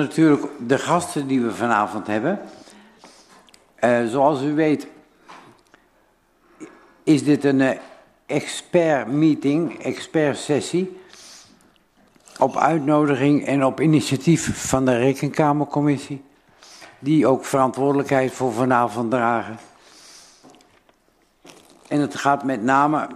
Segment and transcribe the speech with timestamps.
[0.00, 2.40] Natuurlijk de gasten die we vanavond hebben.
[3.80, 4.88] Uh, zoals u weet
[7.02, 7.70] is dit een uh,
[8.26, 11.00] expert meeting, expert sessie.
[12.38, 16.22] Op uitnodiging en op initiatief van de Rekenkamercommissie.
[16.98, 19.58] Die ook verantwoordelijkheid voor vanavond dragen.
[21.88, 23.08] En het gaat met name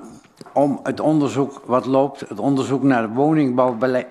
[0.52, 4.06] om het onderzoek wat loopt, het onderzoek naar het woningbouwbeleid,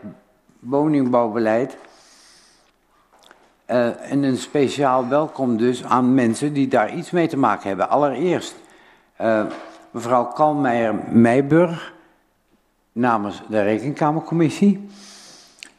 [0.59, 1.77] woningbouwbeleid
[3.71, 7.89] uh, en een speciaal welkom dus aan mensen die daar iets mee te maken hebben.
[7.89, 8.55] Allereerst
[9.21, 9.45] uh,
[9.91, 11.93] mevrouw Kalmeijer-Meijburg
[12.91, 14.87] namens de Rekenkamercommissie.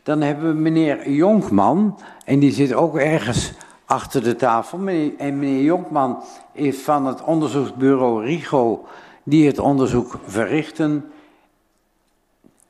[0.02, 3.52] Dan hebben we meneer Jonkman en die zit ook ergens
[3.84, 4.79] achter de tafel.
[5.18, 8.87] En meneer Jonkman is van het onderzoeksbureau RIGO
[9.23, 11.10] die het onderzoek verrichten.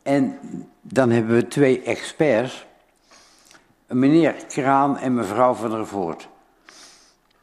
[0.02, 0.38] En
[0.80, 2.66] dan hebben we twee experts
[3.90, 6.28] meneer Kraan en mevrouw van der Voort.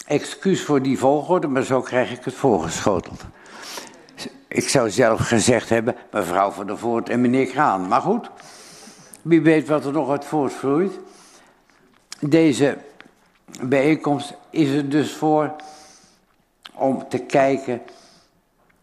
[0.05, 3.21] Excuus voor die volgorde, maar zo krijg ik het voorgeschoteld.
[4.47, 7.87] Ik zou zelf gezegd hebben, mevrouw van der Voort en meneer Kraan.
[7.87, 8.29] Maar goed,
[9.21, 10.99] wie weet wat er nog uit voortvloeit.
[12.19, 12.77] Deze
[13.61, 15.55] bijeenkomst is er dus voor
[16.73, 17.81] om te kijken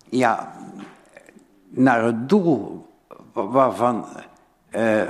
[0.05, 0.52] ja,
[1.69, 2.86] naar het doel
[3.33, 4.06] waarvan
[4.70, 5.02] uh,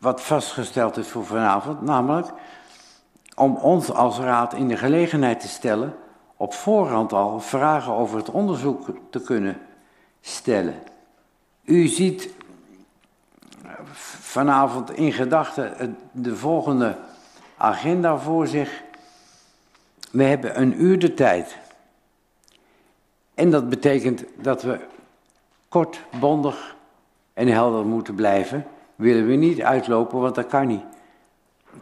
[0.00, 2.28] wat vastgesteld is voor vanavond, namelijk
[3.34, 5.96] om ons als raad in de gelegenheid te stellen
[6.36, 9.60] op voorhand al vragen over het onderzoek te kunnen
[10.20, 10.74] stellen.
[11.64, 12.34] U ziet
[14.20, 16.96] vanavond in gedachten de volgende
[17.56, 18.82] agenda voor zich.
[20.10, 21.58] We hebben een uur de tijd.
[23.34, 24.80] En dat betekent dat we
[25.68, 26.76] kort, bondig
[27.32, 28.66] en helder moeten blijven
[29.00, 30.82] willen we niet uitlopen, want dat kan niet.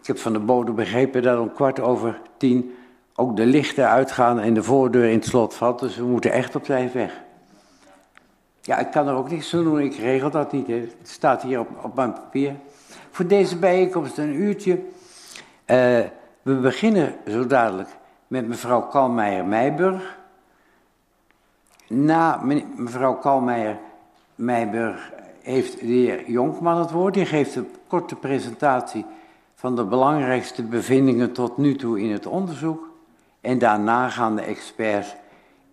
[0.00, 2.74] Ik heb van de bodem begrepen dat om kwart over tien
[3.14, 5.78] ook de lichten uitgaan en de voordeur in het slot valt.
[5.78, 7.20] Dus we moeten echt op tijd weg.
[8.60, 9.80] Ja, ik kan er ook niks aan doen.
[9.80, 10.66] Ik regel dat niet.
[10.66, 12.54] Het staat hier op, op mijn papier.
[13.10, 14.72] Voor deze bijeenkomst een uurtje.
[14.72, 14.80] Uh,
[16.42, 17.88] we beginnen zo dadelijk
[18.26, 20.18] met mevrouw Kalmeijer-Meijburg.
[21.88, 22.40] Na
[22.76, 25.12] mevrouw Kalmeijer-Meijburg
[25.48, 27.14] heeft de heer Jonkman het woord.
[27.14, 29.04] Die geeft een korte presentatie
[29.54, 32.88] van de belangrijkste bevindingen tot nu toe in het onderzoek.
[33.40, 35.14] En daarna gaan de experts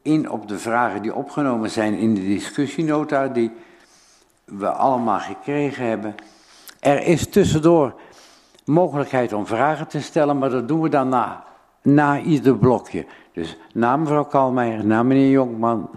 [0.02, 3.52] in op de vragen die opgenomen zijn in de discussienota die
[4.46, 6.16] we allemaal gekregen hebben.
[6.80, 7.94] Er is tussendoor
[8.66, 11.44] mogelijkheid om vragen te stellen, maar dat doen we dan na,
[11.82, 13.06] na ieder blokje.
[13.34, 15.90] Dus na mevrouw Kalmeijer, na meneer Jonkman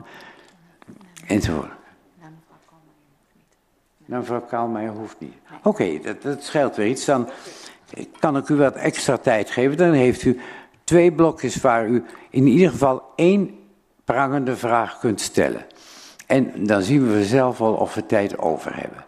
[1.26, 1.77] enzovoort.
[4.08, 5.34] Nou, mevrouw Kaalmeijer hoeft niet.
[5.62, 7.04] Oké, dat, dat scheelt weer iets.
[7.04, 7.28] Dan
[8.18, 9.76] kan ik u wat extra tijd geven.
[9.76, 10.40] Dan heeft u
[10.84, 13.58] twee blokjes waar u in ieder geval één
[14.04, 15.66] prangende vraag kunt stellen.
[16.26, 19.04] En dan zien we zelf wel of we tijd over hebben.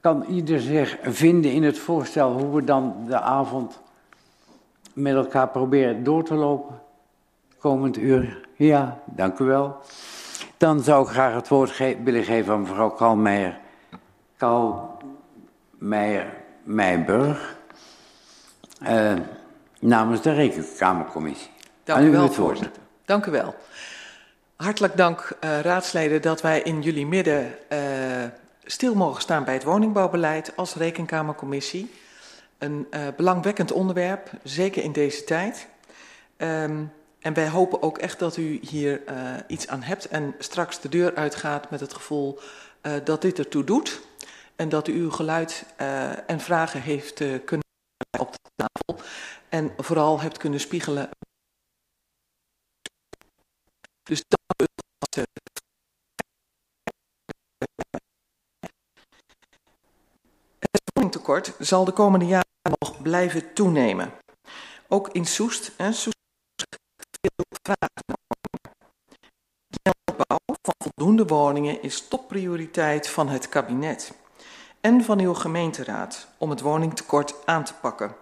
[0.00, 3.80] Kan ieder zich vinden in het voorstel hoe we dan de avond
[4.92, 6.80] met elkaar proberen door te lopen?
[7.58, 8.46] Komend uur.
[8.56, 9.76] Ja, dank u wel.
[10.56, 13.62] Dan zou ik graag het woord willen geven aan mevrouw Kalmeijer
[14.44, 14.98] Carl
[15.78, 17.56] Meijer Meijburg
[18.82, 19.12] uh,
[19.80, 21.50] namens de Rekenkamercommissie.
[21.84, 22.82] Dank u wel, voorzitter.
[23.04, 23.54] Dank u wel.
[24.56, 27.78] Hartelijk dank, uh, raadsleden, dat wij in jullie midden uh,
[28.64, 31.90] stil mogen staan bij het woningbouwbeleid als Rekenkamercommissie.
[32.58, 35.68] Een belangwekkend onderwerp, zeker in deze tijd.
[36.36, 39.00] Um, en wij hopen ook echt dat u hier
[39.46, 42.40] iets aan hebt en straks de deur uitgaat met het gevoel
[43.04, 44.00] dat dit ertoe doet.
[44.56, 47.66] En dat u uw geluid uh, en vragen heeft uh, kunnen
[48.18, 49.04] op de tafel.
[49.48, 51.10] En vooral hebt kunnen spiegelen.
[54.02, 54.64] Dus dank u.
[60.58, 64.12] Het woningtekort zal de komende jaren nog blijven toenemen.
[64.88, 65.72] Ook in Soest.
[65.76, 66.16] Hè, Soest
[67.20, 68.02] veel vragen
[69.66, 69.92] De
[70.62, 74.12] van voldoende woningen is topprioriteit van het kabinet
[74.84, 78.14] en van uw gemeenteraad om het woningtekort aan te pakken.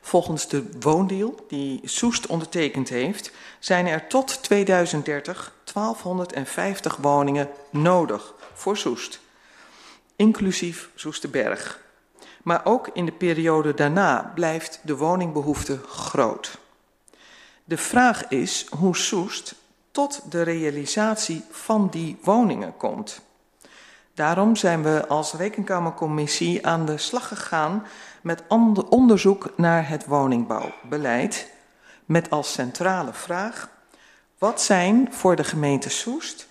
[0.00, 8.76] Volgens de woondeal die Soest ondertekend heeft, zijn er tot 2030 1250 woningen nodig voor
[8.76, 9.20] Soest,
[10.16, 11.80] inclusief Soesterberg.
[12.42, 16.58] Maar ook in de periode daarna blijft de woningbehoefte groot.
[17.64, 19.54] De vraag is hoe Soest
[19.90, 23.20] tot de realisatie van die woningen komt.
[24.14, 27.86] Daarom zijn we als Rekenkamercommissie aan de slag gegaan
[28.22, 28.42] met
[28.88, 31.50] onderzoek naar het woningbouwbeleid.
[32.04, 33.68] Met als centrale vraag:
[34.38, 36.48] wat zijn voor de gemeente Soest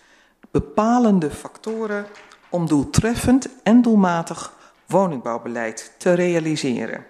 [0.51, 2.05] bepalende factoren
[2.49, 4.53] om doeltreffend en doelmatig
[4.85, 7.05] woningbouwbeleid te realiseren?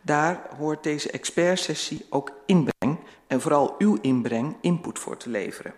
[0.00, 5.74] Daar hoort deze expertsessie ook inbreng en vooral uw inbreng input voor te leveren.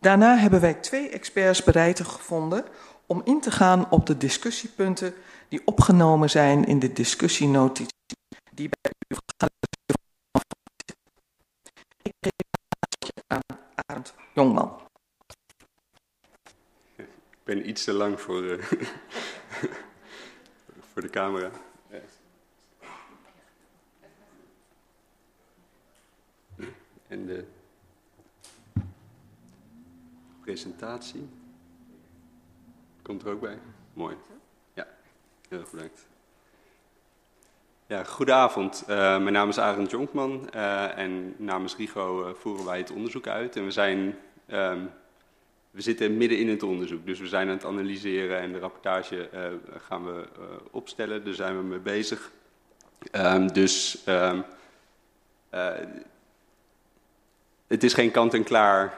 [0.00, 2.64] Daarna hebben wij twee experts bereid gevonden
[3.06, 5.14] om in te gaan op de discussiepunten
[5.48, 7.96] die opgenomen zijn in de discussienotitie
[8.54, 9.16] die bij u
[12.02, 12.32] Ik geef
[13.14, 14.80] het aan Arend Jongman.
[16.96, 18.64] Ik ben iets te lang voor, uh,
[21.08, 21.50] de camera.
[27.08, 27.44] En de
[30.40, 31.28] presentatie.
[33.02, 33.58] Komt er ook bij?
[33.92, 34.16] Mooi.
[34.74, 34.86] Ja,
[35.48, 36.06] heel erg bedankt.
[37.86, 38.82] Ja, goedenavond.
[38.82, 43.26] Uh, mijn naam is Arend Jonkman uh, en namens RIGO uh, voeren wij het onderzoek
[43.26, 43.56] uit.
[43.56, 44.18] En we, zijn,
[44.50, 44.90] um,
[45.70, 49.28] we zitten midden in het onderzoek, dus we zijn aan het analyseren en de rapportage
[49.86, 50.24] gaan we
[50.70, 51.24] opstellen.
[51.24, 52.30] Daar zijn we mee bezig.
[53.12, 54.44] Um, dus um,
[57.66, 58.94] het is geen kant-en-klaar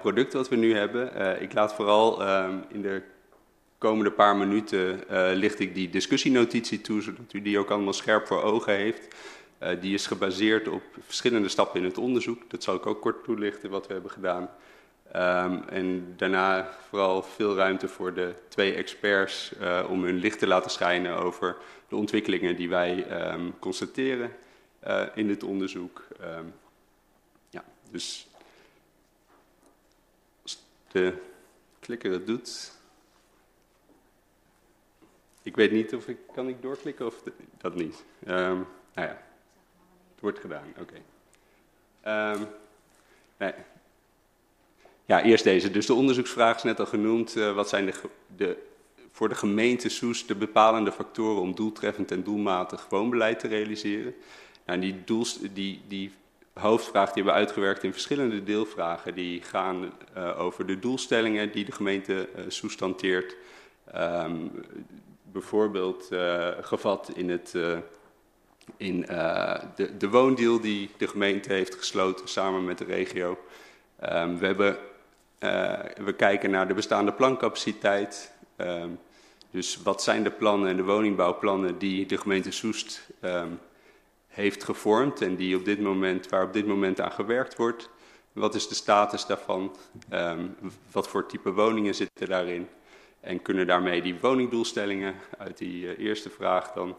[0.00, 1.40] product wat we nu hebben.
[1.42, 3.02] Ik laat vooral uh, in de
[3.78, 5.04] komende paar minuten
[5.38, 9.14] licht ik die discussienotitie toe, zodat u die ook allemaal scherp voor ogen heeft.
[9.80, 12.50] die is gebaseerd op verschillende stappen in het onderzoek.
[12.50, 14.50] Dat zal ik ook kort toelichten wat we hebben gedaan.
[15.16, 19.52] Um, en daarna vooral veel ruimte voor de twee experts
[19.88, 21.56] om hun licht te laten schijnen over
[21.88, 24.36] de ontwikkelingen die wij um, constateren
[25.14, 26.06] in dit onderzoek.
[26.20, 26.54] Um,
[27.50, 28.28] ja, dus
[30.88, 31.22] de
[31.80, 32.72] klikker het doet.
[35.42, 37.22] Ik weet niet of ik, kan ik doorklikken of
[37.58, 38.04] dat niet.
[38.18, 39.22] Nou ja,
[40.12, 40.96] het wordt gedaan, oké.
[43.36, 43.52] Nee.
[45.08, 45.70] Ja, eerst deze.
[45.70, 47.36] Dus de onderzoeksvraag is net al genoemd.
[47.36, 47.92] Uh, wat zijn de,
[48.36, 48.56] de,
[49.12, 54.14] voor de gemeente Soes de bepalende factoren om doeltreffend en doelmatig woonbeleid te realiseren?
[54.66, 55.04] Nou, die,
[55.52, 56.12] die, die
[56.52, 59.14] hoofdvraag die hebben we uitgewerkt in verschillende deelvragen.
[59.14, 63.36] Die gaan uh, over de doelstellingen die de gemeente uh, soestanteert.
[63.96, 64.50] Um,
[65.32, 67.54] bijvoorbeeld uh, gevat in, het,
[68.76, 73.38] in de, de woondeal die de gemeente heeft gesloten samen met de regio.
[74.12, 74.78] Um, we, hebben,
[76.04, 78.32] we kijken naar de bestaande plancapaciteit.
[78.56, 78.98] Um,
[79.50, 83.10] dus wat zijn de plannen en de woningbouwplannen die de gemeente Soest
[84.28, 87.90] heeft gevormd en die op dit moment, waar op dit moment aan gewerkt wordt.
[88.32, 89.76] Wat is de status daarvan?
[90.12, 90.56] Um,
[90.92, 92.68] wat voor type woningen zitten daarin?
[93.20, 96.96] En kunnen daarmee die woningdoelstellingen uit die uh, eerste vraag dan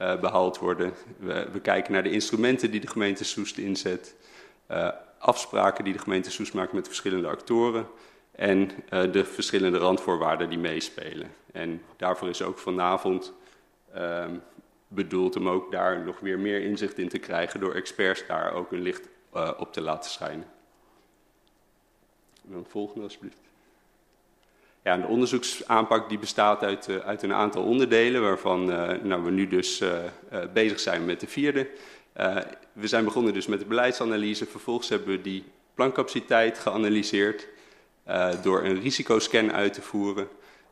[0.00, 0.92] uh, behaald worden?
[1.18, 4.16] We, we, kijken naar de instrumenten die de gemeente Soest inzet.
[4.70, 4.88] Uh,
[5.20, 7.86] afspraken die de gemeente Soest maakt met verschillende actoren.
[8.30, 11.30] En de verschillende randvoorwaarden die meespelen.
[11.52, 13.32] En daarvoor is ook vanavond
[13.96, 14.42] um,
[14.88, 18.70] bedoeld om ook daar nog weer meer inzicht in te krijgen door experts daar ook
[18.70, 20.46] hun licht uh, op te laten schijnen.
[22.44, 23.38] En dan het volgende alsjeblieft.
[24.82, 28.64] Ja, de onderzoeksaanpak die bestaat uit, uh, uit een aantal onderdelen waarvan
[29.02, 29.82] nou, we nu dus
[30.52, 31.70] bezig zijn met de vierde.
[32.72, 34.46] We zijn begonnen dus met de beleidsanalyse.
[34.46, 37.46] Vervolgens hebben we die plancapaciteit geanalyseerd
[38.42, 40.28] door een risicoscan uit te voeren.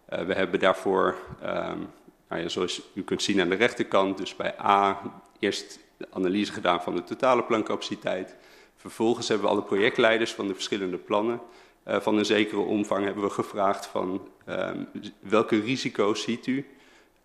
[0.07, 1.91] we hebben daarvoor um,
[2.29, 5.01] nou ja, zoals u kunt zien aan de rechterkant, dus bij A
[5.39, 8.37] eerst de analyse gedaan van de totale plancapaciteit.
[8.77, 11.41] Vervolgens hebben we alle projectleiders van de verschillende plannen
[11.89, 14.89] van een zekere omvang hebben we gevraagd van um,
[15.21, 16.67] welke risico's ziet u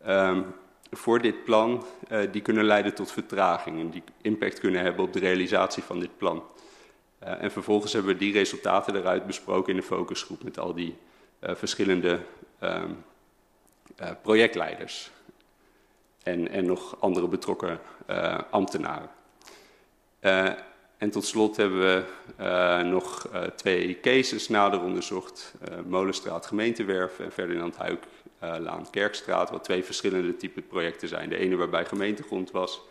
[0.08, 0.46] um,
[0.94, 5.14] voor dit plan uh, die kunnen leiden tot vertraging en die impact kunnen hebben op
[5.14, 6.44] de realisatie van dit plan.
[7.24, 10.96] Uh, en vervolgens hebben we die resultaten eruit besproken in de focusgroep met al die
[11.40, 12.20] verschillende
[12.60, 13.04] um,
[14.02, 15.12] uh, projectleiders
[16.24, 17.80] en, en nog andere betrokken
[18.50, 19.10] ambtenaren.
[20.98, 25.54] En tot slot hebben we nog twee cases nader onderzocht.
[25.88, 28.04] Molenstraat Gemeentewerf en Ferdinand Huik
[28.44, 31.30] Laan Kerkstraat, wat twee verschillende type projecten zijn.
[31.30, 32.82] De ene waarbij gemeentegrond was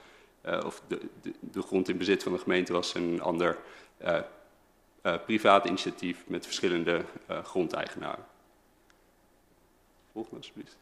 [0.64, 1.00] of de,
[1.40, 3.58] de, grond in bezit van de gemeente was en een ander
[5.26, 7.04] privaat initiatief met verschillende
[7.42, 8.24] grondeigenaren.
[10.12, 10.76] Volgende alsjeblieft.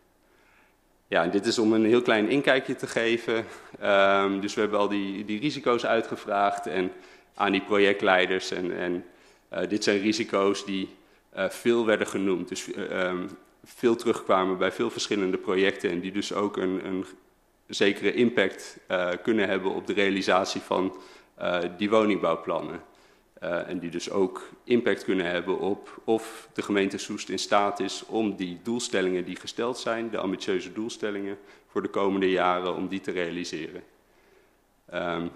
[1.08, 3.46] Ja, en dit is om een heel klein inkijkje te geven.
[3.82, 6.92] Um, dus we hebben al die, die risico's uitgevraagd en
[7.34, 8.50] aan die projectleiders.
[8.50, 9.04] En, en
[9.68, 10.88] dit zijn risico's die
[11.34, 12.48] veel werden genoemd.
[12.48, 13.28] Dus um,
[13.64, 15.90] veel terugkwamen bij veel verschillende projecten.
[15.90, 17.04] En die dus ook een, een
[17.66, 18.78] zekere impact
[19.22, 20.96] kunnen hebben op de realisatie van
[21.76, 22.82] die woningbouwplannen.
[23.42, 27.80] Uh, en die dus ook impact kunnen hebben op of de gemeente Soest in staat
[27.80, 32.88] is om die doelstellingen die gesteld zijn, de ambitieuze doelstellingen voor de komende jaren, om
[32.88, 33.82] die te realiseren.
[34.94, 35.30] Um,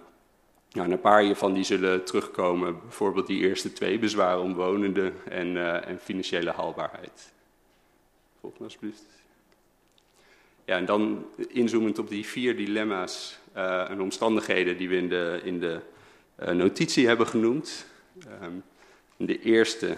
[0.73, 5.99] een paar hiervan die zullen terugkomen, bijvoorbeeld die eerste twee bezwaren omwonenden en, uh, en
[5.99, 7.33] financiële haalbaarheid.
[8.45, 9.05] Volgende alsjeblieft.
[10.65, 15.41] Ja, en dan inzoomend op die vier dilemma's uh, en omstandigheden die we in de,
[15.45, 15.81] in de
[16.53, 17.87] notitie hebben genoemd.
[18.43, 18.63] Um,
[19.17, 19.97] de eerste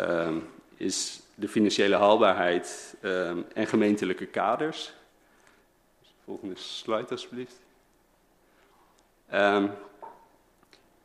[0.00, 4.92] um, is de financiële haalbaarheid um, en gemeentelijke kaders.
[6.24, 7.60] Volgende slide alsjeblieft.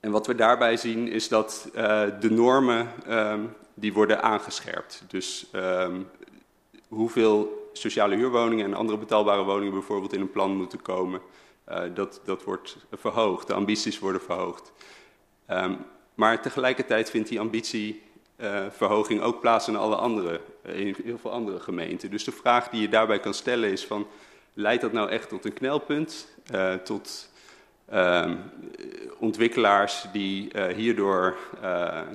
[0.02, 2.88] En wat we daarbij zien is dat uh, de normen
[3.74, 5.04] die worden aangescherpt.
[5.08, 5.48] Dus
[6.88, 11.22] hoeveel sociale huurwoningen en andere betaalbare woningen bijvoorbeeld in een plan moeten komen,
[11.70, 13.48] uh, dat, dat wordt verhoogd.
[13.48, 14.72] De ambities worden verhoogd.
[15.50, 15.78] Um,
[16.16, 21.60] maar tegelijkertijd vindt die ambitieverhoging uh, ook plaats in alle andere, in heel veel andere
[21.60, 22.10] gemeenten.
[22.10, 24.08] Dus de vraag die je daarbij kan stellen is van,
[24.54, 26.28] leidt dat nou echt tot een knelpunt?
[26.84, 27.30] Tot
[29.20, 31.62] ontwikkelaars die uh, hierdoor uh,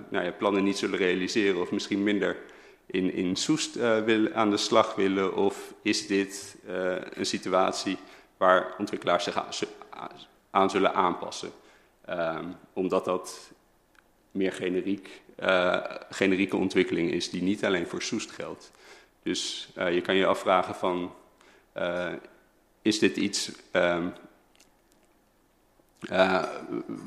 [0.08, 2.36] nou ja, plannen niet zullen realiseren of misschien minder
[2.86, 5.34] in, in Soest wil, aan de slag willen?
[5.34, 6.56] Of is dit
[7.14, 7.98] een situatie
[8.36, 9.66] waar ontwikkelaars zich
[10.50, 11.50] aan, zullen aanpassen?
[12.10, 13.50] Um, omdat dat
[14.30, 15.20] meer generiek,
[16.10, 18.70] generieke ontwikkeling is die niet alleen voor Soest geldt.
[19.22, 21.14] Dus je kan je afvragen van,
[22.82, 24.12] is dit iets um,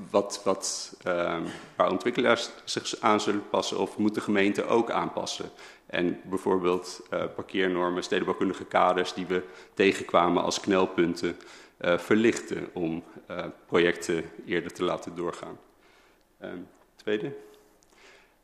[0.09, 5.49] wat, wat, um, waar ontwikkelaars zich aan zullen passen of moet de gemeente ook aanpassen?
[5.85, 7.01] En bijvoorbeeld
[7.35, 11.37] parkeernormen, stedenbouwkundige kaders die we tegenkwamen als knelpunten
[11.81, 15.57] uh, verlichten om uh, projecten eerder te laten doorgaan.
[16.41, 16.49] Uh,
[16.95, 17.31] tweede.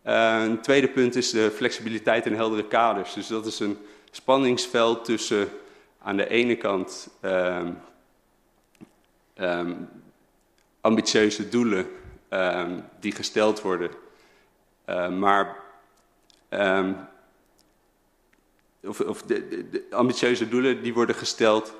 [0.01, 3.13] Eh, een tweede punt is de flexibiliteit en heldere kaders.
[3.13, 3.77] Dus dat is een
[4.11, 5.47] spanningsveld tussen
[5.99, 7.77] aan de ene kant um,
[10.85, 11.87] ambitieuze doelen
[12.29, 13.89] um, die gesteld worden,
[15.19, 15.55] maar
[18.83, 21.73] of, of de, ambitieuze doelen die worden gesteld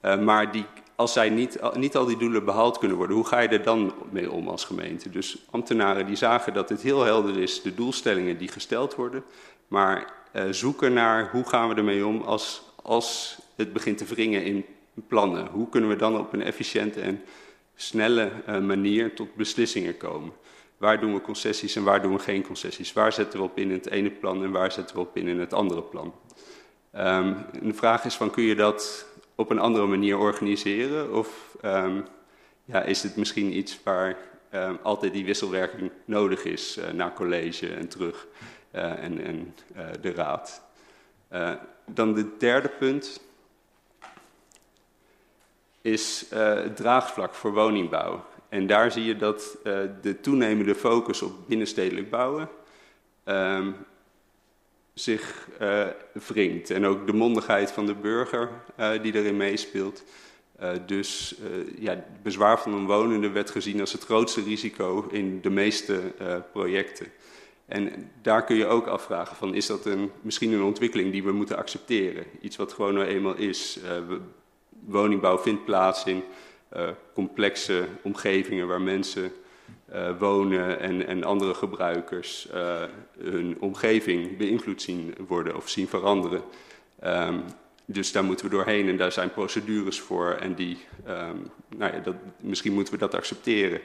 [0.00, 0.64] maar die,
[0.96, 3.94] als zij niet, niet al die doelen behaald kunnen worden, hoe ga je er dan
[4.10, 5.10] mee om als gemeente?
[5.10, 9.24] Dus ambtenaren die zagen dat het heel helder is, de doelstellingen die gesteld worden,
[9.68, 14.44] maar uh, zoeken naar hoe gaan we ermee om als, als het begint te wringen
[14.44, 14.64] in
[15.08, 15.46] plannen.
[15.46, 17.22] Hoe kunnen we dan op een efficiënte en
[17.80, 20.32] snelle uh, manier tot beslissingen komen?
[20.76, 22.92] Waar doen we concessies en waar doen we geen concessies?
[22.92, 25.52] Waar zetten we op in het ene plan en waar zetten we op in het
[25.52, 26.14] andere plan?
[26.96, 31.12] Um, de vraag is van kun je dat op een andere manier organiseren?
[31.14, 32.04] Of um,
[32.64, 34.16] ja, is het misschien iets waar
[34.54, 38.26] um, altijd die wisselwerking nodig is uh, naar college en terug
[38.74, 39.54] uh, en, en
[40.00, 40.66] de raad?
[41.84, 43.20] dan de derde punt
[45.92, 48.24] is het draagvlak voor woningbouw.
[48.48, 49.58] En daar zie je dat
[50.02, 52.48] de toenemende focus op binnenstedelijk bouwen
[53.24, 53.74] um,
[54.94, 56.70] zich uh, wringt.
[56.70, 58.50] En ook de mondigheid van de burger
[59.02, 60.04] die erin meespeelt.
[60.86, 61.34] Dus
[61.78, 66.00] ja, bezwaar van omwonenden werd gezien als het grootste risico in de meeste
[66.52, 67.06] projecten.
[67.66, 71.32] En daar kun je ook afvragen van, is dat een, misschien een ontwikkeling die we
[71.32, 72.24] moeten accepteren?
[72.40, 73.78] Iets wat gewoon nou eenmaal is.
[74.88, 76.22] Woningbouw vindt plaats in
[77.14, 79.32] complexe omgevingen waar mensen
[79.94, 82.82] uh, wonen en, en andere gebruikers uh,
[83.18, 86.42] hun omgeving beïnvloed zien worden of zien veranderen.
[87.04, 87.44] Um,
[87.84, 90.78] dus daar moeten we doorheen en daar zijn procedures voor en die,
[91.08, 93.80] um, nou ja, dat, misschien moeten we dat accepteren.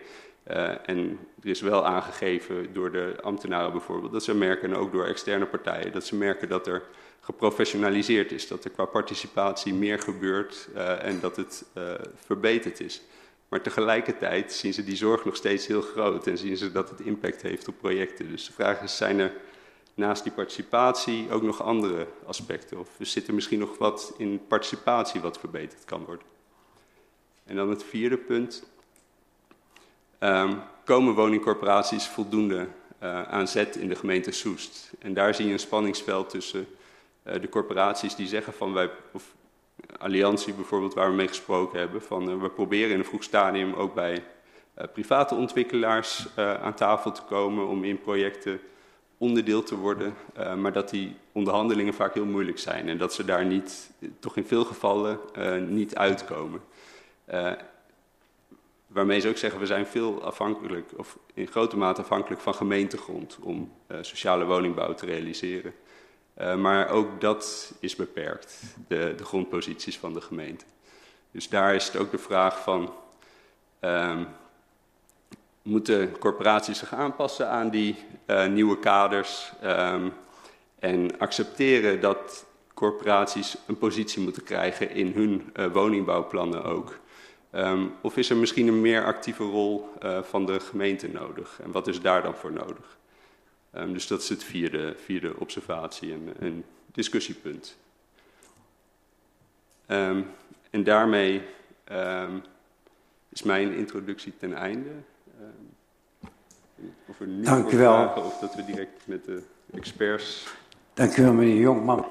[0.48, 4.92] Uh, en er is wel aangegeven door de ambtenaren bijvoorbeeld dat ze merken, en ook
[4.92, 6.84] door externe partijen, dat ze merken dat er
[7.20, 13.02] geprofessionaliseerd is, dat er qua participatie meer gebeurt uh, en dat het uh, verbeterd is.
[13.50, 17.00] Maar tegelijkertijd zien ze die zorg nog steeds heel groot en zien ze dat het
[17.00, 18.30] impact heeft op projecten.
[18.30, 19.32] Dus de vraag is, zijn er
[19.94, 22.80] naast die participatie ook nog andere aspecten?
[22.80, 26.26] Of zit er misschien nog wat in participatie wat verbeterd kan worden?
[27.46, 28.64] En dan het vierde punt.
[30.24, 32.68] Um, komen woningcorporaties voldoende
[33.04, 34.92] uh, aan zet in de gemeente Soest?
[35.00, 36.68] En daar zie je een spanningsveld tussen
[37.24, 39.24] uh, de corporaties die zeggen van wij, of
[39.98, 43.74] Alliantie bijvoorbeeld, waar we mee gesproken hebben, van uh, we proberen in een vroeg stadium
[43.74, 44.24] ook bij
[44.94, 48.60] private ontwikkelaars aan tafel te komen om in projecten
[49.18, 50.14] onderdeel te worden,
[50.58, 54.46] maar dat die onderhandelingen vaak heel moeilijk zijn en dat ze daar niet, toch in
[54.46, 55.20] veel gevallen
[55.70, 56.62] niet uitkomen.
[58.94, 63.38] Waarmee ze ook zeggen, we zijn veel afhankelijk, of in grote mate afhankelijk van gemeentegrond
[63.42, 63.72] om
[64.02, 65.74] sociale woningbouw te realiseren.
[66.58, 70.66] maar ook dat is beperkt, de, de, grondposities van de gemeente.
[71.32, 72.94] Dus daar is het ook de vraag van,
[73.80, 74.24] ehm,
[75.62, 77.96] moeten corporaties zich aanpassen aan die
[78.28, 80.14] uh, nieuwe kaders um,
[80.80, 87.00] en accepteren dat corporaties een positie moeten krijgen in hun woningbouwplannen ook.
[87.56, 91.60] Um, of is er misschien een meer actieve rol uh, van de gemeente nodig?
[91.64, 92.98] En wat is daar dan voor nodig?
[93.76, 97.78] Um, dus dat is het vierde, vierde observatie en, en discussiepunt.
[100.70, 101.42] en daarmee
[103.30, 104.90] is mijn introductie ten einde.
[107.06, 108.14] Of er nu Dank u wel.
[108.16, 109.44] of dat we direct met de
[109.74, 110.48] experts...
[110.94, 112.06] Dank u wel, meneer Jonkman.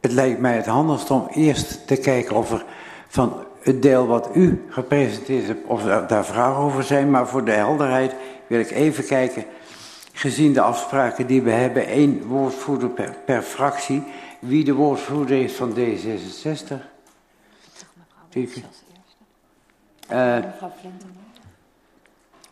[0.00, 2.64] Het lijkt mij het handigst om eerst te kijken of er
[3.08, 7.10] van het deel wat u gepresenteerd hebt, of daar vragen over zijn.
[7.10, 8.14] Maar voor de helderheid
[8.46, 9.44] wil ik even kijken,
[10.12, 14.02] gezien de afspraken die we hebben, één woordvoerder per, per fractie.
[14.38, 16.74] Wie de woordvoerder is van D66?
[20.12, 20.38] Uh,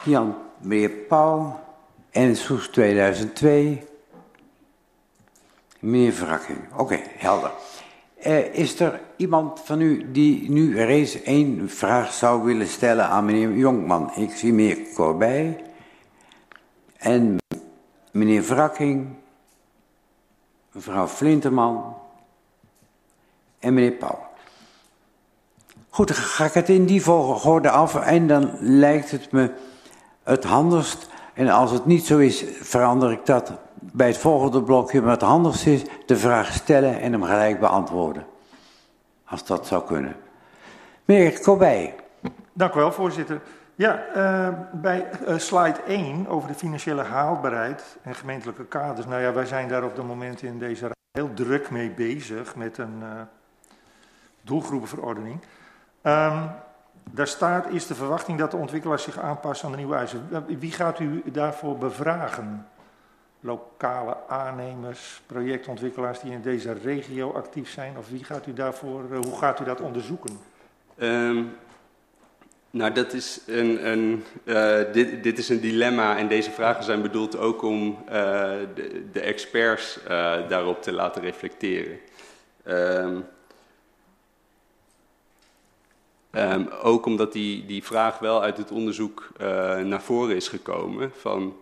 [0.04, 1.61] Jan meneer Paul,
[2.11, 3.87] en Soes 2002,
[5.78, 6.59] meneer Verrakking.
[6.76, 7.50] Oké, helder.
[8.26, 13.25] Uh, is er iemand van u die nu eens één vraag zou willen stellen aan
[13.25, 14.11] meneer Jonkman?
[14.14, 15.64] Ik zie meneer Corbij
[16.97, 17.37] en
[18.11, 19.09] meneer Verrakking,
[20.73, 21.95] mevrouw Flinterman
[23.58, 24.19] en meneer Paul.
[25.89, 29.50] Goed, dan ga ik het in die volgorde af en dan lijkt het me
[30.23, 31.08] het handigst.
[31.35, 35.00] En als het niet zo is, verander ik dat bij het volgende blokje.
[35.00, 38.31] Maar het handigst is de vraag stellen en hem gelijk beantwoorden.
[39.32, 40.16] Als dat zou kunnen.
[41.04, 41.95] Meneer Kobij.
[42.52, 43.40] Dank u wel, voorzitter.
[43.75, 49.06] Ja, uh, bij uh, slide 1 over de financiële haalbaarheid en gemeentelijke kaders.
[49.06, 52.56] Nou ja, wij zijn daar op het moment in deze raad heel druk mee bezig
[52.56, 53.08] met een uh,
[54.42, 55.40] doelgroepenverordening.
[56.02, 56.50] Um,
[57.10, 60.28] daar staat, is de verwachting dat de ontwikkelaars zich aanpassen aan de nieuwe eisen.
[60.58, 62.66] Wie gaat u daarvoor bevragen?
[63.45, 67.97] Lokale aannemers, projectontwikkelaars die in deze regio actief zijn?
[67.99, 70.39] Of wie gaat u daarvoor, uh, hoe gaat u dat onderzoeken?
[70.99, 71.57] Um,
[72.71, 77.02] nou, dat is een, een uh, dit, dit, is een dilemma en deze vragen zijn
[77.02, 78.13] bedoeld ook om uh,
[78.75, 79.99] de, de, experts
[80.49, 81.99] daarop te laten reflecteren.
[82.67, 83.25] Um,
[86.35, 89.28] Um, ook omdat die, die vraag wel uit het onderzoek
[89.85, 91.13] naar voren is gekomen.
[91.15, 91.57] Van,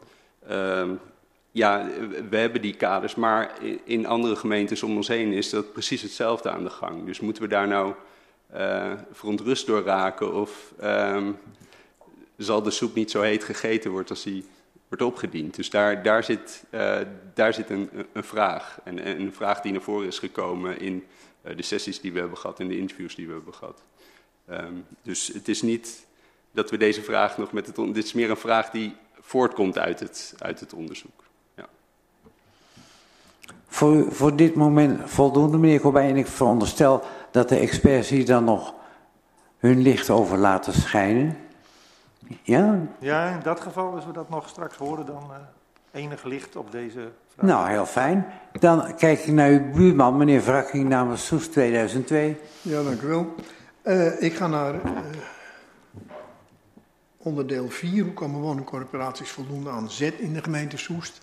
[1.52, 1.86] ja,
[2.30, 6.50] we hebben die kaders, maar in andere gemeentes om ons heen is dat precies hetzelfde
[6.50, 7.06] aan de gang.
[7.06, 7.94] Dus moeten we daar nou
[8.54, 11.38] uh, verontrust door raken of um,
[12.36, 14.44] zal de soep niet zo heet gegeten worden als die
[14.88, 15.54] wordt opgediend?
[15.56, 16.98] Dus daar, daar zit, uh,
[17.34, 18.80] daar zit een, een vraag.
[18.84, 21.04] En, een vraag die naar voren is gekomen in
[21.56, 23.82] de sessies die we hebben gehad en de interviews die we hebben gehad.
[24.50, 26.06] Um, dus het is niet
[26.52, 27.76] dat we deze vraag nog met het...
[27.76, 31.29] Dit is meer een vraag die voortkomt uit het, uit het onderzoek.
[33.72, 36.10] Voor, voor dit moment voldoende, meneer Corbijn.
[36.10, 38.74] En ik veronderstel dat de experts hier dan nog
[39.58, 41.36] hun licht over laten schijnen.
[42.42, 42.78] Ja?
[42.98, 45.36] Ja, in dat geval, als we dat nog straks horen, dan uh,
[46.02, 47.46] enig licht op deze vraag.
[47.46, 48.26] Nou, heel fijn.
[48.60, 52.36] Dan kijk ik naar uw buurman, meneer Wrakking, namens Soes 2002.
[52.62, 53.34] Ja, dank u wel.
[53.82, 54.80] Uh, ik ga naar uh,
[57.16, 58.04] onderdeel 4.
[58.04, 61.20] Hoe komen woningcorporaties voldoende aan zet in de gemeente Soest?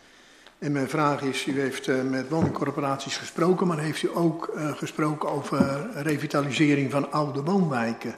[0.59, 5.29] En mijn vraag is, u heeft uh, met woningcorporaties gesproken, maar heeft u ook gesproken
[5.29, 8.15] over revitalisering van oude woonwijken?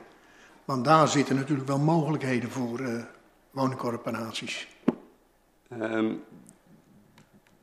[0.65, 3.05] Want daar zitten natuurlijk wel mogelijkheden voor
[3.51, 4.67] woningcorporaties.
[5.81, 6.23] Um,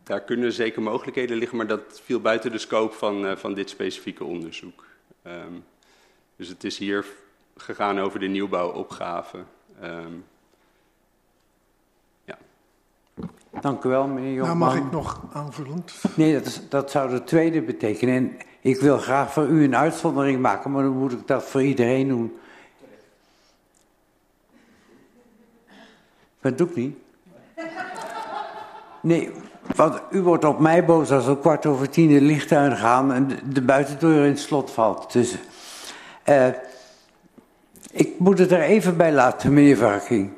[0.02, 4.24] daar kunnen zeker mogelijkheden liggen, maar dat viel buiten de scope van, van dit specifieke
[4.24, 4.84] onderzoek.
[5.22, 5.64] Um,
[6.36, 7.06] dus het is hier
[7.56, 9.38] gegaan over de nieuwbouwopgave.
[9.82, 10.24] Um,
[13.60, 14.58] Dank u wel, meneer Jongman.
[14.58, 15.92] Nou, mag ik nog aanvullend?
[16.14, 18.14] Nee, dat, is, dat zou de tweede betekenen.
[18.14, 21.62] En ik wil graag voor u een uitzondering maken, maar dan moet ik dat voor
[21.62, 22.38] iedereen doen.
[26.40, 26.96] Dat doe ik niet.
[29.00, 29.30] Nee,
[29.74, 33.28] want u wordt op mij boos als om kwart over tien de lichttuin gaan en
[33.28, 35.10] de, de buitendeur in het slot valt.
[35.10, 35.40] Tussen.
[37.90, 40.32] ik moet het er even bij laten, meneer Varking.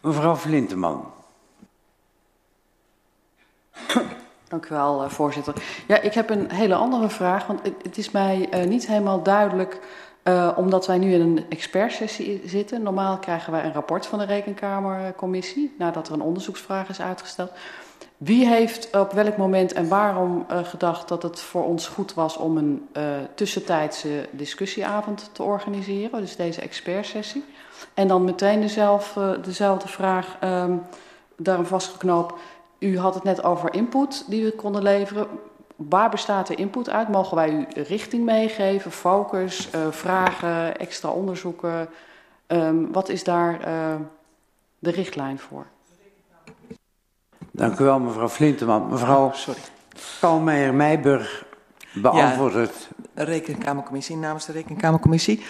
[0.00, 1.16] Mevrouw Flinteman.
[4.48, 5.54] Dank u wel, uh, voorzitter.
[5.86, 9.80] Ja, ik heb een hele andere vraag, want het, is mij uh, niet helemaal duidelijk,
[10.24, 12.82] uh, omdat wij nu in een expertsessie zitten.
[12.82, 17.50] Normaal krijgen wij een rapport van de Rekenkamercommissie, nadat er een onderzoeksvraag is uitgesteld.
[18.16, 22.36] Wie heeft op welk moment en waarom uh, gedacht dat het voor ons goed was
[22.36, 22.88] om een
[23.34, 27.44] tussentijdse discussieavond te organiseren, dus deze expertsessie?
[27.94, 30.82] En dan meteen dezelfde, dezelfde vraag, um,
[31.36, 32.34] daarom vastgeknoopt.
[32.78, 35.26] U had het net over input die we konden leveren.
[35.76, 37.08] Waar bestaat de input uit?
[37.08, 41.88] Mogen wij u richting meegeven, focus, uh, vragen, extra onderzoeken?
[42.46, 43.58] Um, wat is daar
[44.78, 45.66] de richtlijn voor?
[47.50, 48.88] Dank u wel, mevrouw Flinteman.
[48.88, 49.60] Mevrouw oh, sorry.
[52.02, 52.88] Ja, het.
[53.14, 55.38] Rekenkamercommissie, namens de Rekenkamercommissie.
[55.38, 55.44] Uh,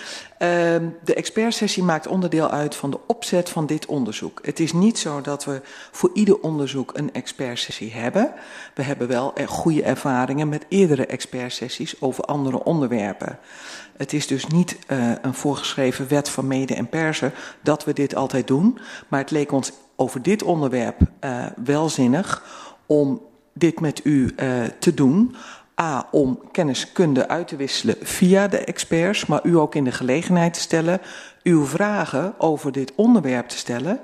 [1.04, 4.38] de expertsessie maakt onderdeel uit van de opzet van dit onderzoek.
[4.42, 8.32] Het is niet zo dat we voor ieder onderzoek een expertsessie hebben.
[8.74, 13.38] We hebben wel goede ervaringen met eerdere expertsessies over andere onderwerpen.
[13.96, 17.32] Het is dus niet uh, een voorgeschreven wet van mede en persen
[17.62, 18.78] dat we dit altijd doen.
[19.08, 22.42] Maar het leek ons over dit onderwerp uh, welzinnig
[22.86, 23.20] om
[23.52, 25.36] dit met u uh, te doen.
[25.80, 30.54] A, om kenniskunde uit te wisselen via de experts, maar u ook in de gelegenheid
[30.54, 31.00] te stellen
[31.42, 34.00] uw vragen over dit onderwerp te stellen,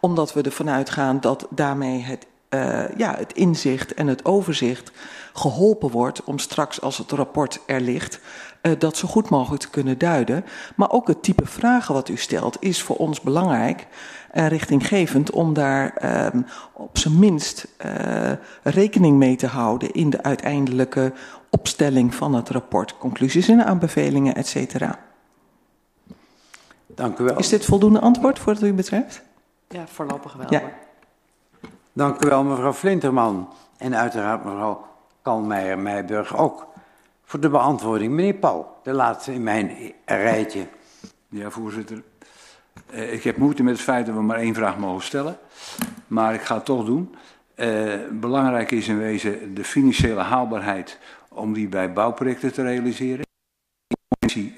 [0.00, 4.90] omdat we ervan uitgaan dat daarmee het, uh, ja, het inzicht en het overzicht
[5.32, 8.20] geholpen wordt om straks als het rapport er ligt,
[8.62, 10.44] uh, dat zo goed mogelijk te kunnen duiden.
[10.76, 13.86] Maar ook het type vragen wat u stelt is voor ons belangrijk
[14.36, 15.94] uh, richtinggevend om daar
[16.34, 21.12] uh, op zijn minst uh, rekening mee te houden in de uiteindelijke
[21.50, 24.98] opstelling van het rapport, conclusies en aanbevelingen, et cetera.
[26.86, 27.38] Dank u wel.
[27.38, 29.22] Is dit voldoende antwoord voor wat u betreft?
[29.68, 30.46] Ja, voorlopig wel.
[30.50, 30.62] Ja.
[31.92, 33.48] Dank u wel, mevrouw Flinterman.
[33.78, 34.86] En uiteraard mevrouw
[35.22, 36.66] Kalmeijer-Meijburg ook
[37.24, 38.12] voor de beantwoording.
[38.12, 40.66] Meneer Paul, de laatste in mijn rijtje.
[41.28, 42.02] Ja, voorzitter.
[42.94, 45.38] Uh, ik heb moeite met het feit dat we maar één vraag mogen stellen,
[46.06, 47.14] maar ik ga het toch doen.
[47.56, 53.24] Uh, belangrijk is in wezen de financiële haalbaarheid om die bij bouwprojecten te realiseren.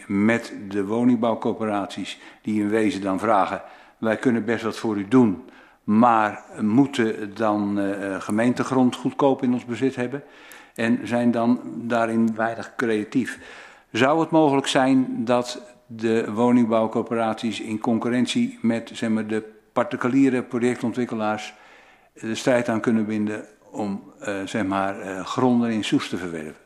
[0.06, 3.62] Met de woningbouwcoöperaties die in wezen dan vragen,
[3.98, 5.44] wij kunnen best wat voor u doen,
[5.84, 10.22] maar moeten dan uh, gemeentegrond goedkoop in ons bezit hebben
[10.74, 13.38] en zijn dan daarin weinig creatief.
[13.92, 21.54] Zou het mogelijk zijn dat de woningbouwcoöperaties in concurrentie met zeg maar, de particuliere projectontwikkelaars
[22.12, 26.62] de strijd aan kunnen binden om uh, zeg maar, uh, gronden in Soest te verwerven?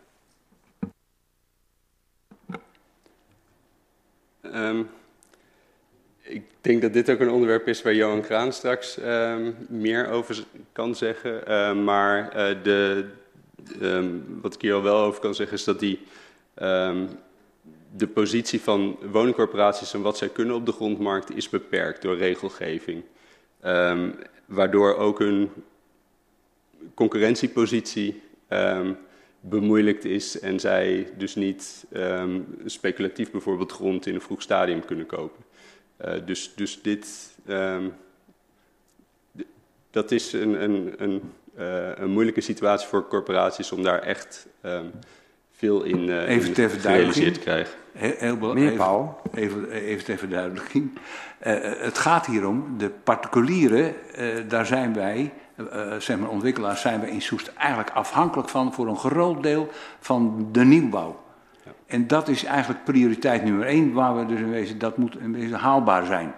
[4.42, 4.88] Um,
[6.22, 10.44] ik denk dat dit ook een onderwerp is waar Johan Graan straks um, meer over
[10.72, 11.42] kan zeggen.
[11.48, 12.30] Uh, maar
[12.62, 13.08] de,
[13.80, 16.00] um, wat ik hier al wel over kan zeggen is dat die
[17.96, 23.02] de positie van woningcorporaties en wat zij kunnen op de grondmarkt is beperkt door regelgeving.
[23.64, 24.14] Um,
[24.46, 25.50] waardoor ook hun
[26.94, 28.96] concurrentiepositie um,
[29.40, 35.06] bemoeilijkt is en zij dus niet um, speculatief bijvoorbeeld grond in een vroeg stadium kunnen
[35.06, 35.44] kopen.
[36.04, 37.36] Uh, dus, dus dit,
[39.90, 44.46] dat is een, een, een, uh, een moeilijke situatie voor corporaties om daar echt
[45.62, 47.74] veel in, uh, even ter gerealiseerd krijgen.
[47.92, 48.56] Heel.
[48.56, 50.90] Even, even, even ter verduidelijking.
[51.46, 56.80] Uh, het gaat hier om, de particulieren, uh, daar zijn wij, uh, zeg maar ontwikkelaars,
[56.80, 59.68] zijn wij in Soest eigenlijk afhankelijk van voor een groot deel
[60.00, 61.20] van de nieuwbouw.
[61.64, 61.70] Ja.
[61.86, 65.32] En dat is eigenlijk prioriteit nummer één, waar we dus in wezen, dat moet in
[65.32, 66.34] wezen haalbaar zijn.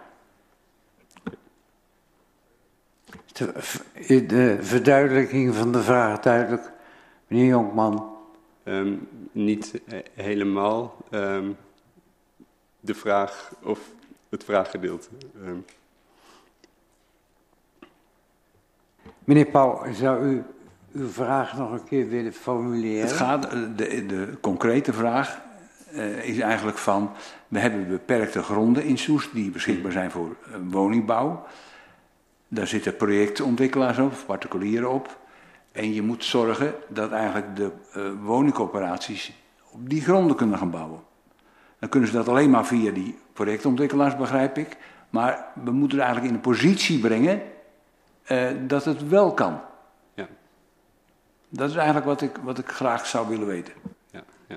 [4.07, 6.73] De verduidelijking van de vraag duidelijk,
[7.27, 8.13] meneer Jonkman.
[8.67, 9.81] Um, niet
[10.15, 11.57] helemaal um,
[12.81, 13.81] de vraag of
[14.29, 15.09] het vraaggedeelte.
[15.45, 15.65] Um.
[19.25, 20.43] Meneer Pauw, zou u
[20.93, 23.01] uw vraag nog een keer willen formuleren?
[23.01, 25.41] Het gaat, eh, de, de concrete vraag
[25.93, 27.11] uh, is eigenlijk van,
[27.49, 30.37] we hebben beperkte gronden in Soest die beschikbaar zijn voor
[30.71, 31.47] woningbouw.
[32.49, 35.19] Daar zitten projectontwikkelaars op, particulieren op.
[35.75, 39.33] En je moet zorgen dat eigenlijk de uh, woningcoöperaties
[39.71, 41.01] op die gronden kunnen gaan bouwen.
[41.79, 44.77] Dan kunnen ze dat alleen maar via die projectontwikkelaars, begrijp ik.
[45.11, 47.43] Maar we moeten er eigenlijk in een positie brengen
[48.29, 49.61] uh, dat het wel kan.
[50.15, 50.29] Ja.
[51.49, 53.73] Dat is eigenlijk wat ik, wat ik graag zou willen weten.
[54.11, 54.57] Ja, ja.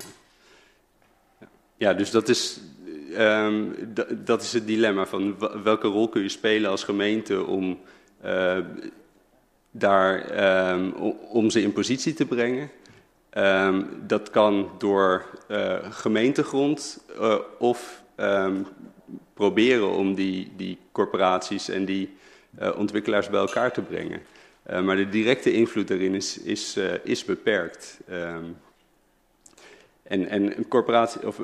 [1.76, 2.60] ja dus dat is,
[3.16, 3.74] um,
[4.24, 7.78] dat is het dilemma van welke rol kun je spelen als gemeente om,
[8.24, 8.58] uh,
[9.70, 10.92] daar, um,
[11.30, 12.70] om ze in positie te brengen.
[13.36, 18.02] Um, dat kan door uh, gemeentegrond uh, of
[19.34, 22.16] proberen om die, die corporaties en die
[22.60, 24.20] uh, ontwikkelaars bij elkaar te brengen.
[24.84, 28.00] Maar de directe invloed daarin is, is, is beperkt.
[30.02, 31.40] En, en een corporatie, of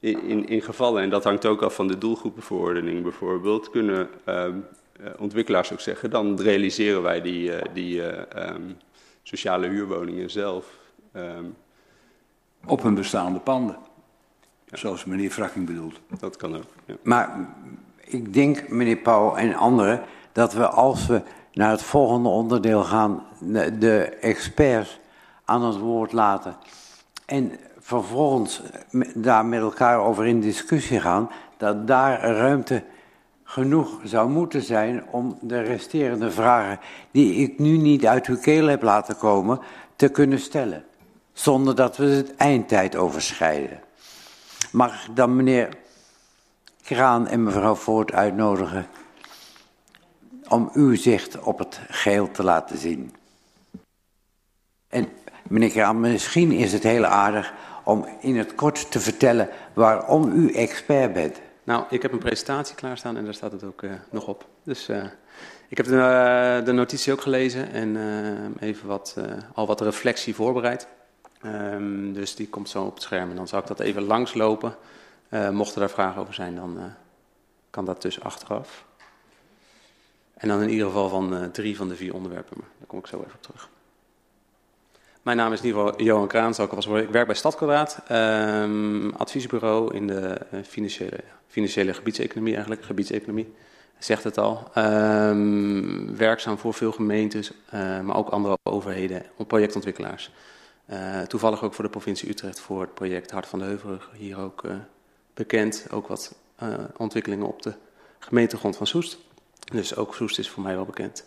[0.00, 4.08] in, in gevallen, en dat hangt ook af van de doelgroepenverordening bijvoorbeeld, kunnen
[5.18, 8.76] ontwikkelaars ook zeggen, dan realiseren wij die, die um,
[9.22, 10.66] sociale huurwoningen zelf.
[12.66, 13.76] Op hun bestaande panden.
[14.72, 16.00] Zoals meneer Frakking bedoelt.
[16.18, 16.64] Dat kan ook.
[16.84, 16.94] Ja.
[17.02, 17.48] Maar
[18.00, 23.26] ik denk, meneer Pauw en anderen, dat we als we naar het volgende onderdeel gaan,
[23.78, 24.98] de experts
[25.44, 26.56] aan het woord laten
[27.26, 28.62] en vervolgens
[29.14, 32.82] daar met elkaar over in discussie gaan, dat daar ruimte
[33.50, 38.66] genoeg zou moeten zijn om de resterende vragen, die ik nu niet uit uw keel
[38.66, 39.60] heb laten komen,
[39.96, 40.84] te kunnen stellen.
[41.32, 43.80] Zonder dat we het eindtijd overschrijden.
[44.72, 45.68] Mag ik dan meneer
[46.82, 48.86] Kraan en mevrouw Voort uitnodigen
[50.48, 53.14] om uw zicht op het geheel te laten zien?
[54.88, 55.08] En
[55.48, 57.52] meneer Kraan, misschien is het heel aardig
[57.84, 61.40] om in het kort te vertellen waarom u expert bent.
[61.70, 64.46] Nou, ik heb een presentatie klaarstaan en daar staat het ook uh, nog op.
[64.62, 65.04] Dus uh,
[65.68, 69.16] ik heb de, uh, de, notitie ook gelezen en even wat,
[69.54, 70.86] al wat reflectie voorbereid.
[71.44, 74.74] Um, dus die komt zo op het scherm en dan zal ik dat even langslopen.
[75.50, 76.94] Mochten daar vragen over zijn, dan
[77.70, 78.84] kan dat dus achteraf.
[80.34, 83.06] En dan in ieder geval van drie van de vier onderwerpen, maar daar kom ik
[83.06, 83.68] zo even op terug.
[85.22, 87.06] Mijn naam is in ieder geval Johan Kraan, zal ik alvast worden.
[87.06, 93.54] Ik werk bij Stadkwadraat, um, adviesbureau in de financiële, financiële gebiedseconomie eigenlijk, gebiedseconomie.
[93.98, 94.70] Zegt het al.
[94.76, 97.52] Um, werkzaam voor veel gemeentes,
[98.02, 100.32] maar ook andere overheden, projectontwikkelaars.
[100.90, 104.10] Uh, toevallig ook voor de provincie Utrecht voor het project Hart van de Heuvelrug.
[104.16, 104.62] Hier ook
[105.34, 105.86] bekend.
[105.90, 106.34] Ook wat
[106.96, 107.72] ontwikkelingen op de
[108.18, 109.18] gemeentegrond van Soest.
[109.72, 111.24] Dus ook Soest is voor mij wel bekend.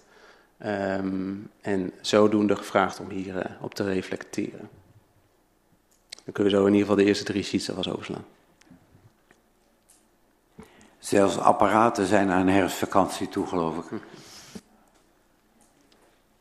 [0.66, 4.70] Um, en zodoende gevraagd om hier op te reflecteren.
[6.10, 8.26] Dan kunnen we zo in ieder geval de eerste drie sheets alvast overslaan.
[11.00, 13.84] Zelfs apparaten zijn aan herfstvakantie toe, geloof ik.
[13.90, 13.96] Hm.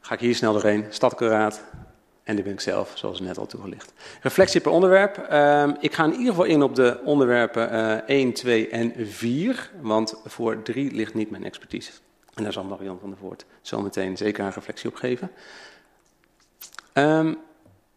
[0.00, 0.86] Ga ik hier snel doorheen.
[0.90, 1.62] Stadkuraat,
[2.22, 3.92] en die ben ik zelf, zoals net al toegelicht.
[4.20, 5.26] Reflectie per onderwerp.
[5.30, 9.70] Uh, ik ga in ieder geval in op de onderwerpen uh, 1, 2 en 4.
[9.80, 11.92] Want voor 3 ligt niet mijn expertise.
[12.34, 15.30] En daar zal Marian van der Voort zometeen zeker een reflectie op geven.
[16.94, 17.36] Um,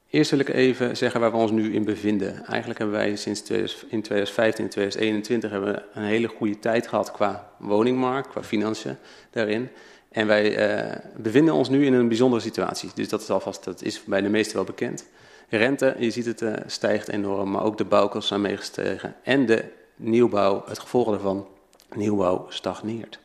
[0.10, 2.46] eerst wil ik even zeggen waar we ons nu in bevinden.
[2.46, 6.88] Eigenlijk hebben wij sinds 2000, in 2015 en 2021 hebben we een hele goede tijd
[6.88, 8.98] gehad qua woningmarkt, qua financiën
[9.30, 9.70] daarin.
[10.12, 12.90] En wij uh, bevinden ons nu in een bijzondere situatie.
[12.96, 15.06] Dus dat is alvast, dat is bij de meesten wel bekend.
[15.50, 19.16] Rente, je ziet het, uh, stijgt enorm, maar ook de bouwkosten zijn meegestegen.
[19.24, 21.48] En de nieuwbouw, het gevolg daarvan,
[21.96, 23.20] nieuwbouw stagneert.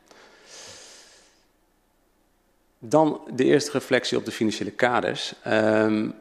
[2.83, 5.35] Dan de eerste reflectie op de financiële kaders.
[5.47, 6.15] Um,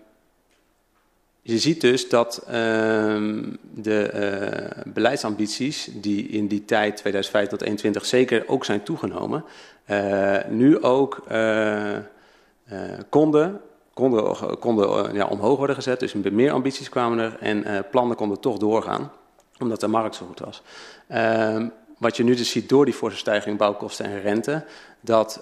[1.42, 4.12] je ziet dus dat um, de
[4.86, 9.44] uh, beleidsambities, die in die tijd 2005 tot 2021 zeker ook zijn toegenomen,
[9.90, 11.98] uh, nu ook uh,
[13.10, 13.62] konden,
[13.94, 16.00] konden, konden ja, omhoog worden gezet.
[16.00, 19.12] Dus meer ambities kwamen er en plannen konden toch doorgaan,
[19.60, 20.62] omdat de markt zo goed was.
[21.08, 21.68] Ehm,
[21.98, 24.66] wat je nu dus ziet door die forse stijging bouwkosten en rente,
[25.02, 25.42] dat,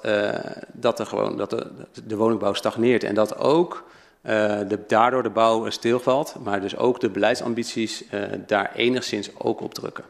[0.72, 1.68] dat, er gewoon, dat de,
[2.06, 3.86] de woningbouw stagneert en dat ook
[4.28, 9.62] uh, de, daardoor de bouw stilvalt, maar dus ook de beleidsambities uh, daar enigszins ook
[9.62, 10.04] op drukken.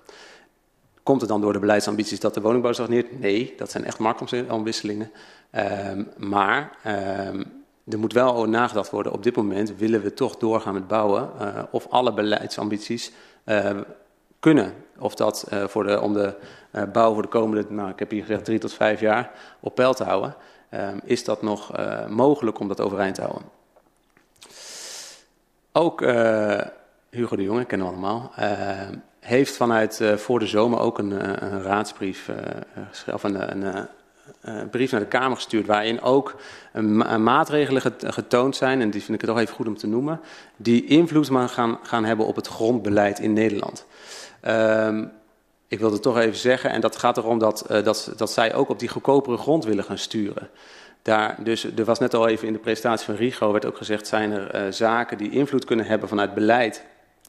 [1.04, 3.20] Komt het dan door de beleidsambities dat de woningbouw stagneert?
[3.20, 5.12] Nee, dat zijn echt marktomwisselingen.
[5.92, 6.78] Um, maar
[7.28, 10.88] um, er moet wel over nagedacht worden, op dit moment willen we toch doorgaan met
[10.88, 11.30] bouwen,
[11.72, 13.12] of alle beleidsambities
[14.40, 14.74] kunnen.
[15.00, 16.34] Of dat voor de, om de
[16.94, 19.94] bouw voor de komende, nou, ik heb hier gezegd drie tot vijf jaar, op peil
[19.94, 20.36] te houden.
[20.72, 21.72] Um, is dat nog
[22.08, 23.44] mogelijk om dat overeind te houden?
[25.72, 26.02] Ook
[27.10, 28.46] Hugo de Jonge, kennen we allemaal, uh,
[29.20, 32.30] heeft vanuit voor de zomer ook een, een raadsbrief
[33.14, 33.88] of een, een,
[34.70, 36.36] brief naar de Kamer gestuurd, waarin ook
[37.18, 40.20] maatregelen getoond zijn, en die vind ik het toch even goed om te noemen,
[40.58, 43.86] die invloed gaan, gaan hebben op het grondbeleid in Nederland.
[44.48, 45.12] Um,
[45.68, 48.70] ik wilde toch even zeggen, en dat gaat erom dat, uh, dat, dat zij ook
[48.70, 50.50] op die goedkopere grond willen gaan sturen.
[51.02, 54.08] Daar, dus er was net al even in de presentatie van Rigo, werd ook gezegd,
[54.08, 56.84] zijn er uh, zaken die invloed kunnen hebben vanuit beleid,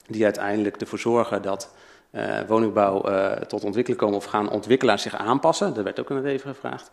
[0.07, 1.75] die uiteindelijk ervoor zorgen dat
[2.11, 3.03] uh, woningbouw
[3.47, 5.75] tot ontwikkeling komen of gaan ontwikkelaars zich aanpassen.
[5.75, 6.91] Dat werd ook net even gevraagd.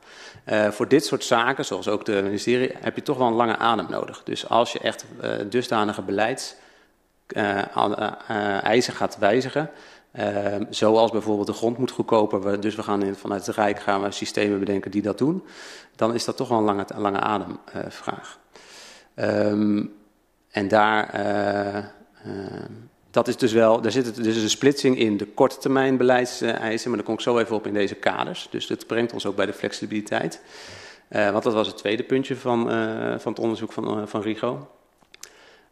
[0.76, 3.86] voor dit soort zaken, zoals ook de ministerie, heb je toch wel een lange adem
[3.90, 4.24] nodig.
[4.24, 5.06] Dus als je echt
[5.50, 9.70] dusdanige beleidseisen gaat wijzigen,
[10.20, 14.12] Uh, zoals bijvoorbeeld de grond moet goedkoper, dus we gaan vanuit het Rijk gaan we
[14.12, 15.44] systemen bedenken die dat doen.
[15.96, 18.40] Dan is dat toch wel een lange, lange ademvraag.
[19.16, 19.50] Uh,
[20.50, 21.20] en daar,
[22.26, 22.64] uh,
[23.12, 26.98] dat is dus wel, daar zit dus een splitsing in de korte termijn beleidseisen, maar
[26.98, 28.48] daar kom ik zo even op in deze kaders.
[28.52, 30.42] Dus dat brengt ons ook bij de flexibiliteit.
[31.10, 32.70] Uh, want dat was het tweede puntje van,
[33.20, 34.70] van het onderzoek van, van Rigo.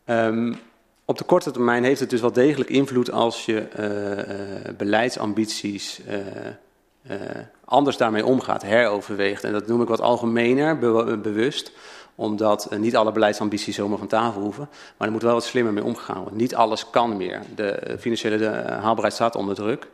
[0.06, 0.60] Um,
[1.06, 6.02] op de korte termijn heeft het dus wel degelijk invloed als je uh, uh, beleidsambities
[6.10, 7.18] uh,
[7.66, 9.44] anders daarmee omgaat, heroverweegt.
[9.44, 11.72] En dat noem ik wat algemener, be bewust,
[12.16, 14.70] omdat niet alle beleidsambities zomaar van tafel hoeven.
[14.98, 16.38] Maar er moet wel wat slimmer mee omgegaan worden.
[16.38, 17.42] Niet alles kan meer.
[17.56, 18.46] De financiële
[18.82, 19.88] haalbaarheid staat onder druk.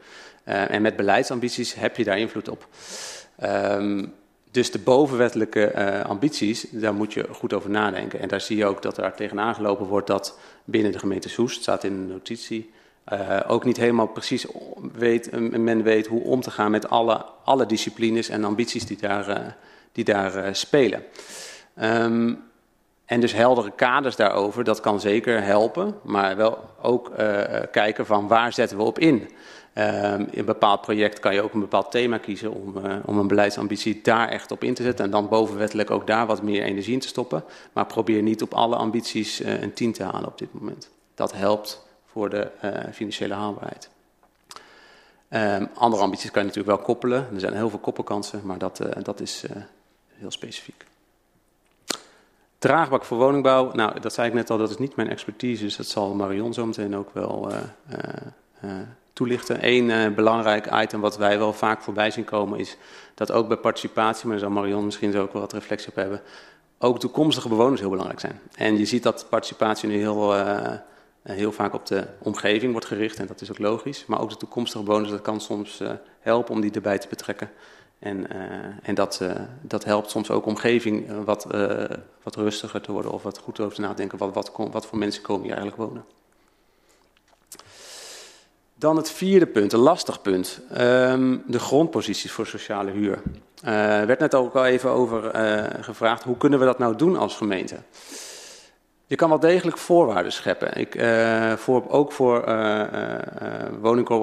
[0.44, 2.68] en met beleidsambities heb je daar invloed op.
[3.44, 4.14] Um,
[4.52, 8.20] dus de bovenwettelijke uh, ambities, daar moet je goed over nadenken.
[8.20, 11.62] En daar zie je ook dat er tegenaan gelopen wordt dat binnen de gemeente Soest,
[11.62, 12.72] staat in de notitie,
[13.14, 14.46] uh, ook niet helemaal precies
[14.94, 19.30] weet, men weet hoe om te gaan met alle, alle disciplines en ambities die daar,
[19.30, 19.38] uh,
[19.92, 21.04] die daar spelen.
[21.82, 22.48] Um,
[23.06, 27.12] en dus heldere kaders daarover, dat kan zeker helpen, maar wel ook
[27.72, 29.30] kijken van waar zetten we op in.
[29.74, 33.18] Um, in een bepaald project kan je ook een bepaald thema kiezen om, uh, om
[33.18, 35.06] een beleidsambitie daar echt op in te zetten.
[35.06, 37.44] En dan bovenwettelijk ook daar wat meer energie in te stoppen.
[37.74, 40.90] Maar probeer niet op alle ambities uh, een 10 te halen op dit moment.
[41.16, 43.90] Dat helpt voor de uh, financiële haalbaarheid.
[45.30, 47.28] Um, andere ambities kan je natuurlijk wel koppelen.
[47.34, 49.44] Er zijn heel veel koppelkansen, maar dat, dat is
[50.08, 50.86] heel specifiek.
[52.58, 55.76] Draagbak voor woningbouw, nou dat zei ik net al, dat is niet mijn expertise, dus
[55.76, 57.52] dat zal Marion zo meteen ook wel
[59.20, 59.58] toelichten.
[59.62, 62.78] Eén uh, belangrijk item wat wij wel vaak voorbij zien komen is
[63.14, 65.96] dat ook bij participatie, maar daar zal Marion misschien zo ook wel wat reflectie op
[65.96, 66.22] hebben,
[66.78, 68.40] ook toekomstige bewoners heel belangrijk zijn.
[68.56, 70.72] En je ziet dat participatie nu heel, uh,
[71.24, 74.06] heel vaak op de omgeving wordt gericht en dat is ook logisch.
[74.06, 75.82] Maar ook de toekomstige bewoners, dat kan soms
[76.20, 77.50] helpen om die erbij te betrekken.
[78.00, 78.28] En,
[78.84, 79.22] en dat,
[79.62, 81.48] dat helpt soms ook omgeving wat,
[82.24, 84.18] wat rustiger te worden of wat goed over te nadenken.
[84.18, 86.06] Wat, wat, wat voor mensen komen hier eigenlijk wonen.
[88.80, 90.62] Dan het vierde punt, een lastig punt.
[90.78, 93.22] Um, de grondposities voor sociale huur.
[93.64, 96.96] Er uh, werd net ook al even over uh, gevraagd, hoe kunnen we dat nou
[96.96, 97.76] doen als gemeente?
[99.06, 100.78] Je kan wel degelijk voorwaarden scheppen.
[100.78, 102.44] Ik, uh, voor, ook voor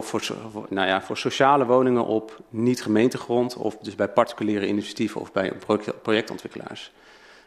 [0.04, 5.32] voor, voor, nou ja, voor sociale woningen op niet-gemeentegrond, of dus bij particuliere initiatieven of
[5.32, 5.52] bij
[6.02, 6.92] projectontwikkelaars.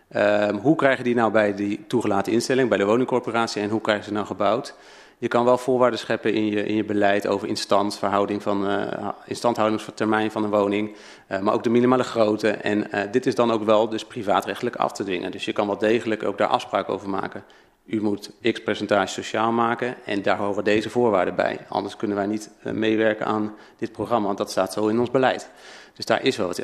[0.09, 4.05] Ehm, hoe krijgen die nou bij die toegelaten instelling, bij de woningcorporatie, en hoe krijgen
[4.05, 4.75] ze nou gebouwd?
[5.21, 10.31] Je kan wel voorwaarden scheppen in je, in je beleid over instandverhouding van, uh, instandhoudingstermijn
[10.31, 10.95] van een woning,
[11.31, 12.49] uh, maar ook de minimale grootte.
[12.49, 15.31] En uh, dit is dan ook wel dus privaatrechtelijk af te dwingen.
[15.31, 17.43] Dus je kan wel degelijk ook daar afspraken over maken.
[17.85, 21.59] U moet x percentage sociaal maken en daar horen deze voorwaarden bij.
[21.69, 25.49] Anders kunnen wij niet meewerken aan dit programma, want dat staat zo in ons beleid.
[25.95, 26.61] Dus daar is wel wat.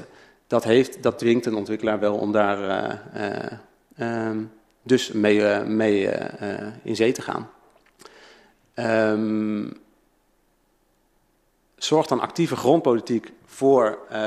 [0.48, 3.00] Dat, heeft, dat dwingt een ontwikkelaar wel om daar
[4.00, 4.52] um,
[4.84, 6.10] dus mee, mee
[6.84, 7.50] in zee te gaan.
[8.76, 9.84] Um,
[11.76, 14.18] zorgt dan actieve grondpolitiek voor uh,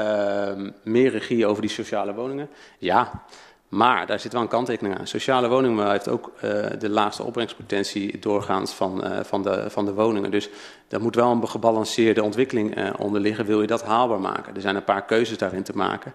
[0.83, 2.49] meer regie over die sociale woningen?
[2.79, 3.25] Ja,
[3.69, 5.07] maar daar zit wel een kanttekening aan.
[5.07, 9.95] Sociale woningen heeft ook uh, de laagste opbrengstpotentie doorgaans van, uh, van, de, van de
[9.95, 10.31] woningen.
[10.31, 10.49] Dus
[10.89, 14.55] daar moet wel een gebalanceerde ontwikkeling uh, onder liggen, wil je dat haalbaar maken.
[14.55, 16.15] Er zijn een paar keuzes daarin te maken.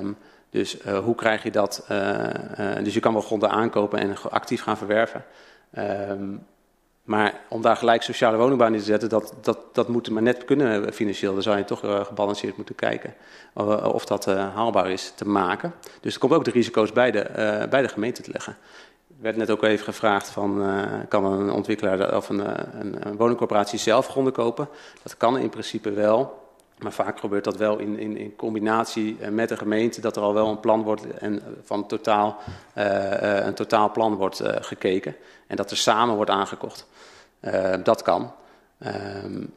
[0.00, 0.16] Um,
[0.50, 1.84] dus hoe krijg je dat?
[2.82, 5.24] dus je kan wel gronden aankopen en actief gaan verwerven.
[7.06, 10.44] Maar om daar gelijk sociale woningbouw in te zetten, dat, dat, dat moet maar net
[10.44, 11.32] kunnen financieel.
[11.32, 13.14] Dan zou je toch uh, gebalanceerd moeten kijken
[13.56, 15.74] uh, of dat haalbaar is te maken.
[16.00, 18.56] Dus er komt ook de risico's bij de, bij de gemeente te leggen.
[19.08, 20.64] Er werd net ook even gevraagd van,
[21.08, 22.40] kan een ontwikkelaar of een,
[22.80, 24.68] een, een woningcorporatie zelf gronden kopen?
[25.02, 26.44] Dat kan in principe wel.
[26.78, 30.34] Maar vaak gebeurt dat wel in, in, in combinatie met de gemeente, dat er al
[30.34, 32.36] wel een plan wordt en van totaal,
[32.74, 35.16] een totaal plan wordt gekeken.
[35.46, 36.86] En dat er samen wordt aangekocht.
[37.46, 38.32] Uh, dat kan.
[38.86, 39.52] Um,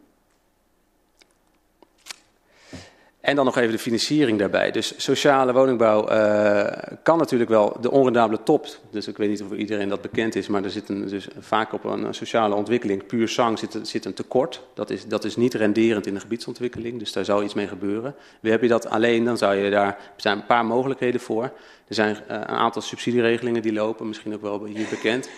[3.30, 4.72] En dan nog even de financiering daarbij.
[4.72, 6.68] Dus sociale woningbouw uh,
[7.04, 8.68] kan natuurlijk wel de onrendabele top.
[8.92, 11.74] Dus ik weet niet of iedereen dat bekend is, maar er zit een, dus vaak
[11.74, 14.62] op een, sociale ontwikkeling, puur zang, zit, zit, een tekort.
[14.74, 18.16] Dat is, dat is niet renderend in de gebiedsontwikkeling, dus daar zou iets mee gebeuren.
[18.40, 21.44] Wie heb je dat alleen, dan zou je daar, er zijn een paar mogelijkheden voor.
[21.88, 25.30] Er zijn uh, een aantal subsidieregelingen die lopen, misschien ook wel hier bekend.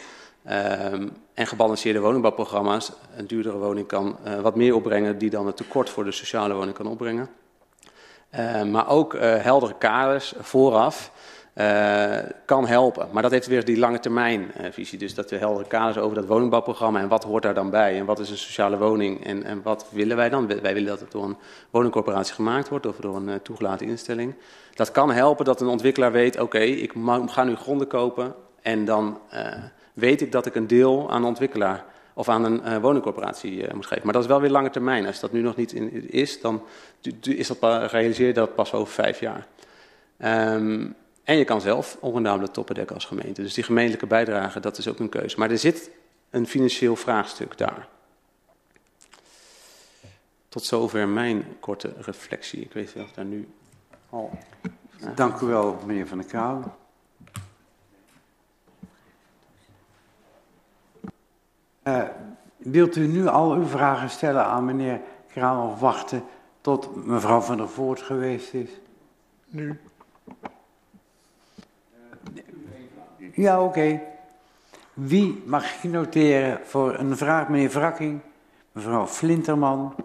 [0.49, 2.91] Um, en gebalanceerde woningbouwprogramma's.
[3.15, 6.53] Een duurdere woning kan uh, wat meer opbrengen die dan het tekort voor de sociale
[6.53, 7.29] woning kan opbrengen.
[8.35, 11.11] Uh, maar ook uh, heldere kaders vooraf
[12.45, 13.07] kan helpen.
[13.11, 14.97] Maar dat heeft weer die lange termijn visie.
[14.99, 18.05] Dus dat we heldere kaders over dat woningbouwprogramma en wat hoort daar dan bij en
[18.05, 20.47] wat is een sociale woning en, en wat willen wij dan?
[20.47, 21.37] Wij willen dat het door een
[21.69, 24.35] woningcorporatie gemaakt wordt of door een toegelaten instelling.
[24.73, 26.93] Dat kan helpen dat een ontwikkelaar weet, oké, ik
[27.25, 29.19] ga nu gronden kopen en dan
[29.93, 33.73] weet ik dat ik een deel aan een ontwikkelaar of aan een uh, woningcorporatie uh,
[33.73, 34.03] moet geven.
[34.03, 35.05] Maar dat is wel weer lange termijn.
[35.05, 36.63] Als dat nu nog niet in, is, dan
[37.21, 39.47] is dat, realiseer je dat pas over vijf jaar.
[40.53, 43.41] Um, en je kan zelf onrendabele toppen dekken als gemeente.
[43.41, 45.39] Dus die gemeentelijke bijdrage, dat is ook een keuze.
[45.39, 45.91] Maar er zit
[46.29, 47.87] een financieel vraagstuk daar.
[50.49, 52.61] Tot zover mijn korte reflectie.
[52.61, 53.47] Ik weet niet of daar nu
[54.09, 54.37] al...
[55.15, 56.75] Dank u wel, meneer Van der Kraan.
[61.83, 62.03] Uh,
[62.57, 66.23] wilt u nu al uw vragen stellen aan meneer Kraan of wachten
[66.61, 68.69] tot mevrouw van der Voort geweest is?
[69.47, 69.79] Nu.
[73.33, 73.67] Ja, oké.
[73.67, 74.03] Okay.
[74.93, 78.21] Wie mag ik noteren voor een vraag, meneer Wrakking,
[78.71, 79.95] mevrouw Flinterman,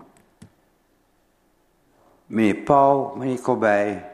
[2.26, 4.10] meneer Pauw, meneer Corbij.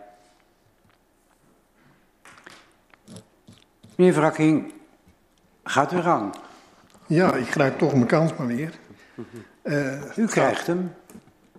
[3.96, 4.72] Meneer Wrakking,
[5.64, 6.34] gaat u gang.
[7.06, 8.72] Ja, ik grijp toch mijn kans maar weer.
[9.62, 10.94] Uh, U krijgt hem.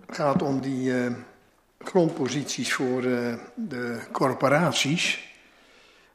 [0.06, 1.12] Het gaat om die uh,
[1.78, 5.32] grondposities voor uh, de corporaties.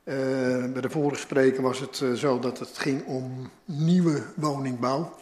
[0.03, 5.15] bij de vorige spreker was het zo dat het ging om nieuwe woningbouw.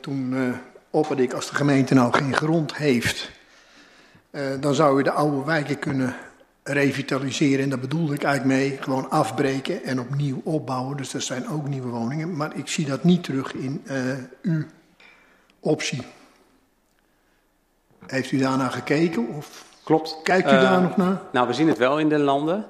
[0.00, 0.54] toen
[0.90, 3.30] opperde ik, als de gemeente nou geen grond heeft,
[4.60, 6.16] dan zou je de oude wijken kunnen
[6.62, 7.64] revitaliseren.
[7.64, 10.96] En daar bedoelde ik eigenlijk mee gewoon afbreken en opnieuw opbouwen.
[10.96, 12.36] Dus dat zijn ook nieuwe woningen.
[12.36, 13.96] Maar ik zie dat niet terug in uh,
[14.42, 14.64] uw
[15.60, 16.02] optie.
[18.06, 19.28] Heeft u daarnaar gekeken?
[19.28, 20.20] Of Klopt.
[20.22, 21.20] Kijkt u uh, daar nog naar?
[21.32, 22.66] Nou, we zien het wel in de landen.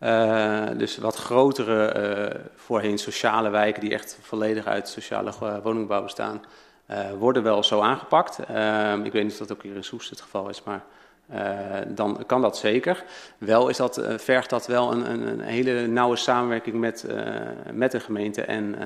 [0.00, 5.32] Uh, dus wat grotere, voorheen sociale wijken die echt volledig uit sociale
[5.62, 6.42] woningbouw bestaan,
[7.18, 8.38] worden wel zo aangepakt.
[8.38, 10.84] Ehm, ik weet niet of dat ook hier in Soest het geval is, maar
[11.88, 13.04] dan kan dat zeker.
[13.38, 17.26] Wel is dat, uh, vergt dat wel een, een, een, hele nauwe samenwerking met, uh,
[17.72, 18.76] met de gemeente en,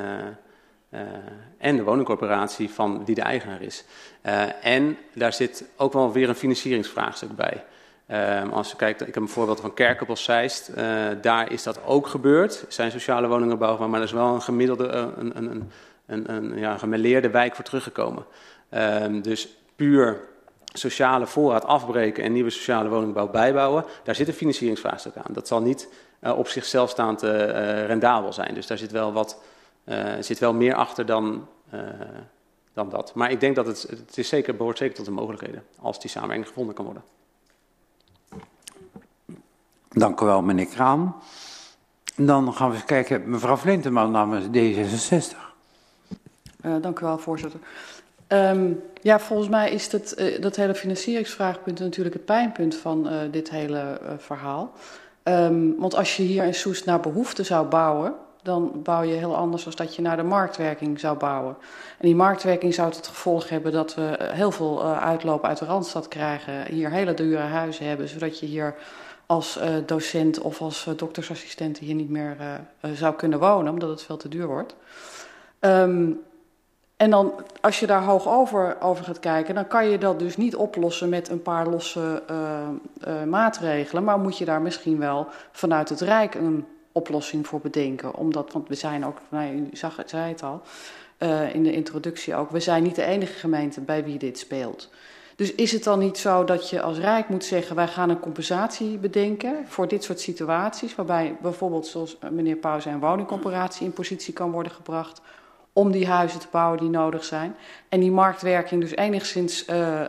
[1.58, 3.84] en de woningcorporatie van wie de eigenaar is.
[4.62, 7.64] en daar zit ook wel weer een financieringsvraagstuk bij.
[8.50, 10.70] als je kijkt, ik heb een voorbeeld van Kerkenbos Zeist.
[11.20, 12.60] daar is dat ook gebeurd.
[12.60, 15.70] Er zijn sociale woningen bouwbaar, maar er is wel een gemiddelde, een, een,
[16.06, 18.24] een, een, ja, gemeleerde wijk voor teruggekomen.
[19.22, 20.30] dus puur
[20.72, 25.32] sociale voorraad afbreken en nieuwe sociale woningbouw bijbouwen, daar zit een financieringsvraagstuk aan.
[25.32, 25.88] Dat zal niet
[26.20, 27.30] uh, op zichzelf staand uh,
[27.86, 28.54] rendabel zijn.
[28.54, 29.42] Dus daar zit wel, wat,
[29.84, 31.48] uh, zit wel meer achter dan,
[32.72, 33.14] dan dat.
[33.14, 36.10] Maar ik denk dat het, het is zeker, behoort zeker tot de mogelijkheden, als die
[36.10, 37.02] samenwerking gevonden kan worden.
[39.88, 41.16] Dank u wel, meneer Kraan.
[42.16, 45.36] Dan gaan we eens kijken, mevrouw Flinteman namens D66.
[46.80, 47.60] dank u wel, voorzitter.
[48.32, 53.18] Um, ja, volgens mij is het, uh, dat hele financieringsvraagpunt natuurlijk het pijnpunt van uh,
[53.30, 54.72] dit hele uh, verhaal.
[55.24, 59.36] Um, want als je hier in Soest naar behoefte zou bouwen, dan bouw je heel
[59.36, 61.56] anders dan dat je naar de marktwerking zou bouwen.
[61.98, 66.08] En die marktwerking zou het gevolg hebben dat we heel veel uitloop uit de Randstad
[66.08, 68.74] krijgen, hier hele dure huizen hebben, zodat je hier
[69.26, 72.36] als docent of als doktersassistent hier niet meer
[72.94, 74.74] zou kunnen wonen, omdat het veel te duur wordt.
[75.60, 76.20] Um,
[77.02, 80.36] en dan, als je daar hoog over, over gaat kijken, dan kan je dat dus
[80.36, 82.36] niet oplossen met een paar losse uh,
[83.08, 84.04] uh, maatregelen.
[84.04, 88.14] Maar moet je daar misschien wel vanuit het Rijk een oplossing voor bedenken.
[88.14, 90.62] Omdat, want we zijn ook, nou, u zag zei het al
[91.18, 94.90] uh, in de introductie ook, we zijn niet de enige gemeente bij wie dit speelt.
[95.36, 98.20] Dus is het dan niet zo dat je als Rijk moet zeggen: wij gaan een
[98.20, 103.92] compensatie bedenken voor dit soort situaties, waarbij bijvoorbeeld, zoals meneer Pauw zei, een woningcoöperatie in
[103.92, 105.20] positie kan worden gebracht
[105.72, 107.56] om die huizen te bouwen die nodig zijn.
[107.88, 110.02] En die marktwerking dus enigszins uh,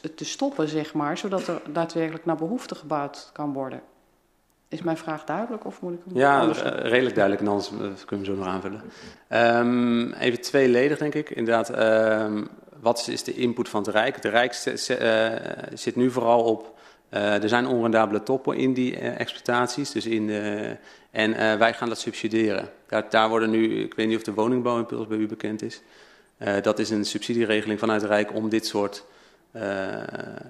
[0.00, 3.80] te, te, stoppen, zeg maar, zodat er daadwerkelijk naar behoefte gebouwd kan worden.
[4.68, 6.62] Is mijn vraag duidelijk of moet ik hem Ja, anders...
[6.62, 8.82] uh, redelijk duidelijk en anders uh, kunnen we zo nog aanvullen.
[9.30, 11.30] Um, even tweeledig, denk ik.
[11.30, 11.78] Inderdaad,
[12.22, 12.48] um,
[12.80, 14.22] wat is de input van het Rijk?
[14.22, 14.52] De Rijk
[15.74, 16.74] zit nu vooral op
[17.10, 19.90] uh, er zijn onrendabele toppen in die exploitaties.
[19.90, 20.76] Dus in de,
[21.10, 22.68] en uh, wij gaan dat subsidiëren.
[22.88, 25.80] Daar, daar, worden nu, ik weet niet of de woningbouwimpuls bij u bekend is.
[26.62, 29.04] dat is een subsidieregeling vanuit het Rijk om dit soort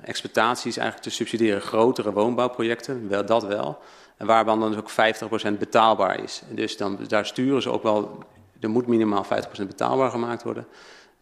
[0.02, 1.60] exploitaties eigenlijk te subsidiëren.
[1.60, 3.78] Grotere woonbouwprojecten, wel, dat wel.
[4.16, 6.42] En waarvan dan dus ook 50% betaalbaar is.
[6.48, 8.24] Dus dan, daar sturen ze ook wel,
[8.60, 9.28] er moet minimaal 50%
[9.66, 10.66] betaalbaar gemaakt worden.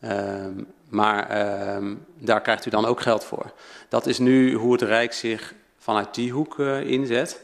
[0.00, 3.52] Um, maar um, daar krijgt u dan ook geld voor.
[3.88, 7.40] Dat is nu hoe het Rijk zich vanuit die hoek inzet.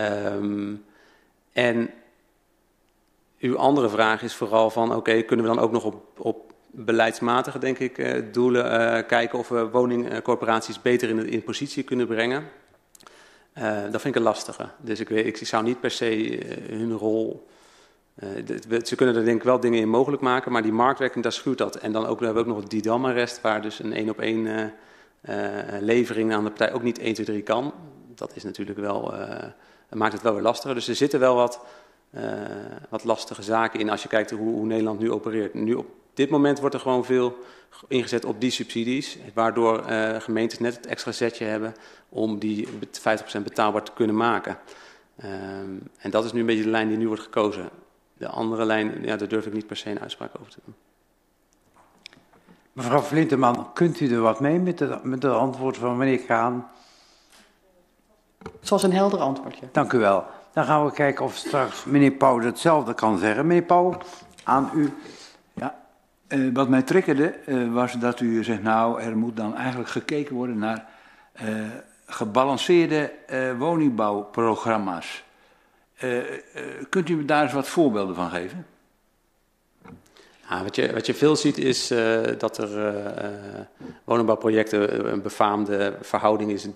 [0.00, 0.84] Um,
[1.60, 1.90] en
[3.38, 7.58] uw andere vraag is vooral van, oké, kunnen we dan ook nog op, op beleidsmatige,
[7.58, 12.44] denk ik, uh, doelen uh, kijken of we woningcorporaties beter in, in positie kunnen brengen?
[13.90, 14.68] dat vind ik een lastige.
[14.76, 17.48] Dus ik, weet, ik zou niet per se hun rol
[18.82, 21.58] ze kunnen er denk ik wel dingen in mogelijk maken, maar die marktwerking, daar schuurt
[21.58, 21.76] dat.
[21.76, 24.20] En dan ook, we hebben we ook nog het Didam-arrest, waar dus een één op
[24.20, 24.72] één
[25.80, 27.72] levering aan de partij ook niet 1, 2, 3 kan.
[28.14, 29.14] Dat is natuurlijk wel,
[29.90, 30.74] maakt het wel weer lastiger.
[30.74, 31.60] Dus er zitten wel wat,
[32.88, 35.54] wat lastige zaken in als je kijkt hoe, hoe, Nederland nu opereert.
[35.54, 37.38] Nu op dit moment wordt er gewoon veel
[37.88, 39.82] ingezet op die subsidies, waardoor
[40.18, 41.74] gemeentes net het extra zetje hebben
[42.08, 42.70] om die 50%
[43.42, 44.58] betaalbaar te kunnen maken.
[45.24, 47.68] Um, en dat is nu een beetje de lijn die nu wordt gekozen.
[48.16, 50.74] De andere lijn, ja, daar durf ik niet per se een uitspraak over te doen.
[52.72, 56.18] Mevrouw Flinteman, kunt u er wat mee met het, met het antwoord van meneer
[58.42, 58.52] Kaan?
[58.60, 59.68] Zoals een helder antwoordje.
[59.72, 60.24] Dank u wel.
[60.52, 63.46] Dan gaan we kijken of straks meneer Pauw hetzelfde kan zeggen.
[63.46, 63.98] Meneer Pauw,
[64.44, 64.92] aan u.
[65.52, 65.74] Ja,
[66.28, 70.34] uh, wat mij triggerde uh, was dat u zegt, nou, er moet dan eigenlijk gekeken
[70.34, 70.88] worden naar
[71.42, 71.48] uh,
[72.06, 73.12] gebalanceerde
[73.58, 75.24] woningbouwprogramma's.
[76.04, 76.24] Uh, uh,
[76.88, 78.66] kunt u me daar eens wat voorbeelden van geven?
[80.50, 82.94] Ja, wat, je, wat je veel ziet is uh, dat er
[84.04, 86.70] woningbouwprojecten, een befaamde verhouding is 30%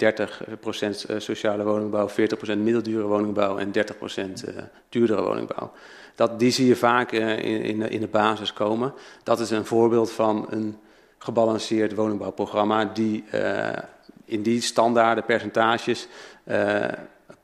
[1.16, 2.12] sociale woningbouw, 40%
[2.58, 4.54] middeldure woningbouw en 30%
[4.88, 5.72] duurdere woningbouw.
[6.14, 8.94] Dat, die zie je vaak in, in, in de basis komen.
[9.22, 10.78] Dat is een voorbeeld van een
[11.18, 13.24] gebalanceerd woningbouwprogramma die
[14.24, 16.08] in die standaarde percentages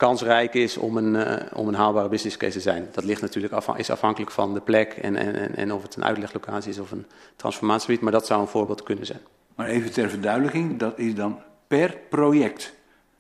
[0.01, 2.89] kansrijk is om een, uh, om een haalbare business case te zijn.
[2.93, 6.05] Dat ligt natuurlijk af, is afhankelijk van de plek en, en, en of het een
[6.05, 9.21] uitleglocatie is of een transformatiegebied, maar dat zou een voorbeeld kunnen zijn.
[9.55, 12.73] Maar even ter verduidelijking, dat is dan per project.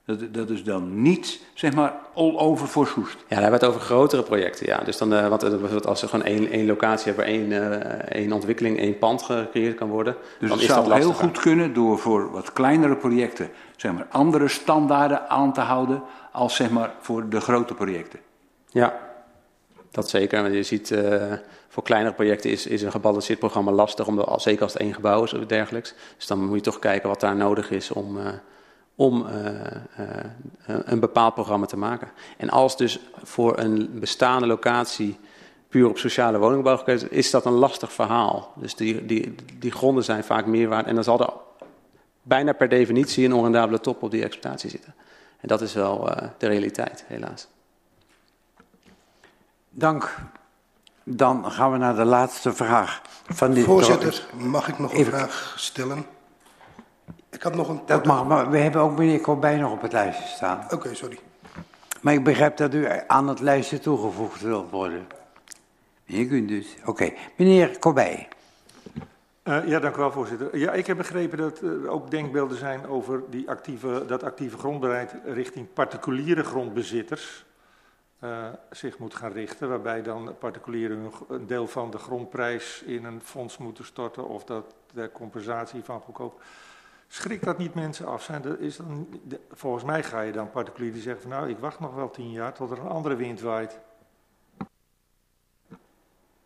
[0.05, 3.17] Dat, dat is dan niet, zeg maar, all over voor Soest.
[3.19, 4.79] Ja, daar hebben we het over grotere projecten, ja.
[4.79, 8.33] Dus dan, uh, wat, als er gewoon één, één locatie hebben waar één, uh, één
[8.33, 11.75] ontwikkeling, één pand gecreëerd kan worden, dus dan het is zou dat heel goed kunnen
[11.75, 16.03] door voor wat kleinere projecten, zeg maar, andere standaarden aan te houden
[16.33, 18.21] als zeg maar voor de grote projecten.
[18.69, 18.99] Ja,
[19.91, 20.43] dat zeker.
[20.43, 21.33] Want je ziet, uh,
[21.69, 25.23] voor kleinere projecten is, is een gebalanceerd programma lastig, omdat, zeker als het één gebouw
[25.23, 25.95] is of dergelijks.
[26.17, 28.27] Dus dan moet je toch kijken wat daar nodig is om, uh,
[28.95, 30.05] om uh,
[30.65, 32.09] een bepaald programma te maken.
[32.37, 35.19] En als dus voor een bestaande locatie
[35.69, 38.53] puur op sociale woningbouw gekeken is dat een lastig verhaal.
[38.57, 40.87] Dus die, die, die gronden zijn vaak meer waard.
[40.87, 41.33] En dan zal er
[42.23, 44.95] bijna per definitie een onrendabele top op die exploitatie zitten.
[45.41, 47.49] En dat is wel uh, de realiteit, helaas.
[49.71, 50.17] Dank.
[51.05, 53.03] Dan gaan we naar de laatste vraag.
[53.29, 55.13] Van dit Voorzitter, mag ik nog een Even.
[55.13, 56.07] vraag stellen?
[57.31, 57.81] Ik had nog een...
[57.87, 60.65] Dat mag, maar we hebben ook meneer Corbijn nog op het lijstje staan.
[60.65, 61.19] Oké, okay, sorry.
[62.01, 65.07] Maar ik begrijp dat u aan het lijstje toegevoegd wilt worden.
[66.05, 66.77] Je kunt dus.
[66.81, 67.17] Oké, okay.
[67.37, 68.27] meneer Corbijn.
[69.45, 70.57] Uh, ja, dank u wel, voorzitter.
[70.57, 75.15] Ja, ik heb begrepen dat er ook denkbeelden zijn over die actieve, dat actieve grondbeleid
[75.25, 77.45] richting particuliere grondbezitters
[78.25, 79.69] uh, zich moet gaan richten.
[79.69, 84.75] Waarbij dan particulieren een deel van de grondprijs in een fonds moeten storten of dat
[84.93, 86.43] de compensatie van goedkoop.
[87.09, 88.23] Schrikt dat niet mensen af?
[88.23, 89.09] Zijn er, is dan,
[89.51, 92.53] volgens mij ga je dan particulieren zeggen van nou, ik wacht nog wel tien jaar
[92.53, 93.79] tot er een andere wind waait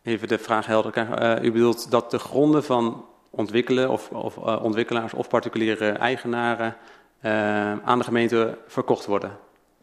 [0.05, 1.23] even de vraag helder krijgen.
[1.23, 6.75] Uh, u bedoelt dat de gronden van ontwikkelen of, of uh, ontwikkelaars of particuliere eigenaren
[7.21, 7.31] uh,
[7.71, 9.37] aan de gemeente verkocht worden?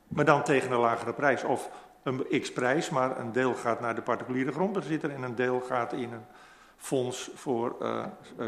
[0.09, 1.71] Maar dan tegen een lagere prijs of
[2.03, 6.13] een x-prijs, maar een deel gaat naar de particuliere grondbezitter en een deel gaat in
[6.13, 6.25] een
[6.77, 7.77] fonds voor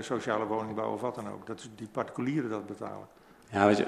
[0.00, 1.46] sociale woningbouw of wat dan ook.
[1.46, 3.06] Dat is die particulieren dat betalen.
[3.50, 3.86] Ja, weet je,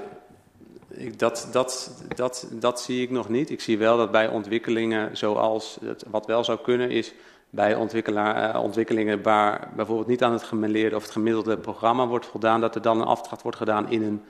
[0.87, 3.49] ik, dat, dat, dat, dat zie ik nog niet.
[3.49, 7.13] Ik zie wel dat bij ontwikkelingen zoals, het, wat wel zou kunnen is
[7.49, 12.61] bij uh, ontwikkelingen waar bijvoorbeeld niet aan het gemeleerde of het gemiddelde programma wordt voldaan,
[12.61, 14.21] dat er dan een afdracht wordt gedaan in een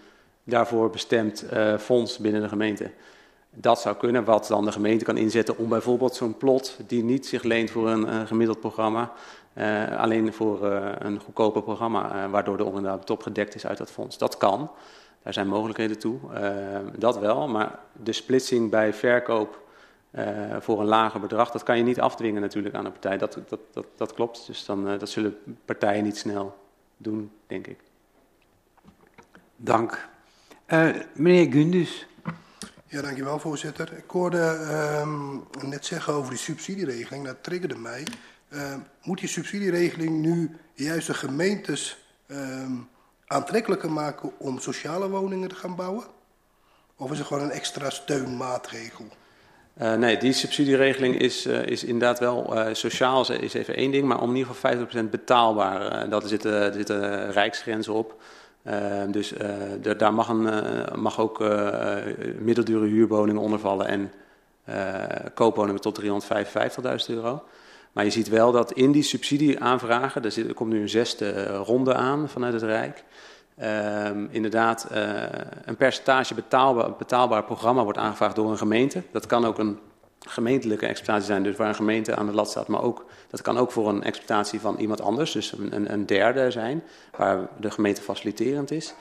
[0.43, 2.91] daarvoor bestemd uh, fonds binnen de gemeente.
[3.49, 7.25] Dat zou kunnen, wat dan de gemeente kan inzetten om bijvoorbeeld zo'n plot die niet
[7.25, 9.11] zich leent voor een gemiddeld programma,
[9.97, 10.65] alleen voor
[10.99, 14.17] een goedkoper programma, waardoor de onder top gedekt is uit dat fonds.
[14.17, 14.71] Dat kan.
[15.23, 16.19] Daar zijn mogelijkheden toe.
[16.97, 19.66] dat wel, maar de splitsing bij verkoop
[20.59, 23.17] voor een lager bedrag, dat kan je niet afdwingen natuurlijk aan een partij.
[23.17, 24.47] Dat, dat, dat, dat klopt.
[24.47, 26.57] Dus dan, dat zullen partijen niet snel
[26.97, 27.79] doen, denk ik.
[29.55, 30.07] Dank.
[30.67, 32.07] Uh, meneer Gundus.
[32.87, 33.93] Ja, dankjewel voorzitter.
[33.97, 38.07] Ik hoorde uh, net zeggen over die subsidieregeling, dat triggerde mij.
[38.49, 42.71] Uh, moet die subsidieregeling nu juist de gemeentes ehm,
[43.27, 46.03] aantrekkelijker maken om sociale woningen te gaan bouwen?
[46.95, 49.07] Of is het gewoon een extra steunmaatregel?
[49.81, 54.07] Uh, nee, die subsidieregeling is, uh, is inderdaad wel uh, sociaal, is even één ding,
[54.07, 56.09] maar om in ieder geval 50% betaalbaar.
[56.09, 58.15] dat zit, er zitten rijksgrenzen op.
[58.63, 59.33] Ehm, dus
[59.97, 60.33] daar mag,
[60.95, 61.39] mag ook
[62.39, 64.11] middeldure huurwoningen onder vallen en
[65.33, 66.05] koopwoningen tot 355.000
[67.07, 67.43] euro.
[67.91, 71.47] Maar je ziet wel dat in die subsidieaanvragen, er, zit, er komt nu een zesde
[71.47, 73.03] ronde aan vanuit het Rijk,
[73.57, 74.87] ehm, inderdaad
[75.65, 79.03] een percentage betaalbaar, betaalbaar programma wordt aangevraagd door een gemeente.
[79.11, 79.79] Dat kan ook een
[80.19, 83.57] gemeentelijke exploitatie zijn, dus waar een gemeente aan de lat staat, maar ook, dat kan
[83.57, 86.83] ook voor een exploitatie van iemand anders, dus een, een derde zijn,
[87.17, 88.93] waar de gemeente faciliterend is.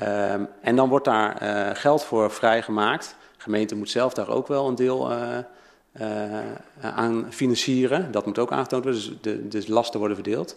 [0.00, 3.16] Um, en dan wordt daar uh, geld voor vrijgemaakt.
[3.36, 6.40] De gemeente moet zelf daar ook wel een deel uh,
[6.80, 8.12] aan financieren.
[8.12, 10.56] Dat moet ook aangetoond worden, dus de, de lasten worden verdeeld.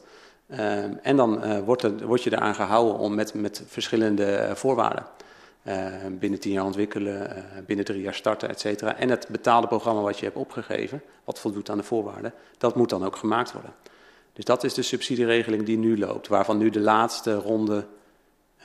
[0.52, 5.06] Um, en dan wordt, er, wordt je eraan gehouden om met, met verschillende voorwaarden.
[5.64, 8.96] Uh, binnen tien jaar ontwikkelen, binnen drie jaar starten, et cetera.
[8.96, 12.90] En het betaalde programma wat je hebt opgegeven, wat voldoet aan de voorwaarden, dat moet
[12.90, 13.74] dan ook gemaakt worden.
[14.34, 17.86] Dus dat is de subsidieregeling die nu loopt, waarvan nu de laatste ronde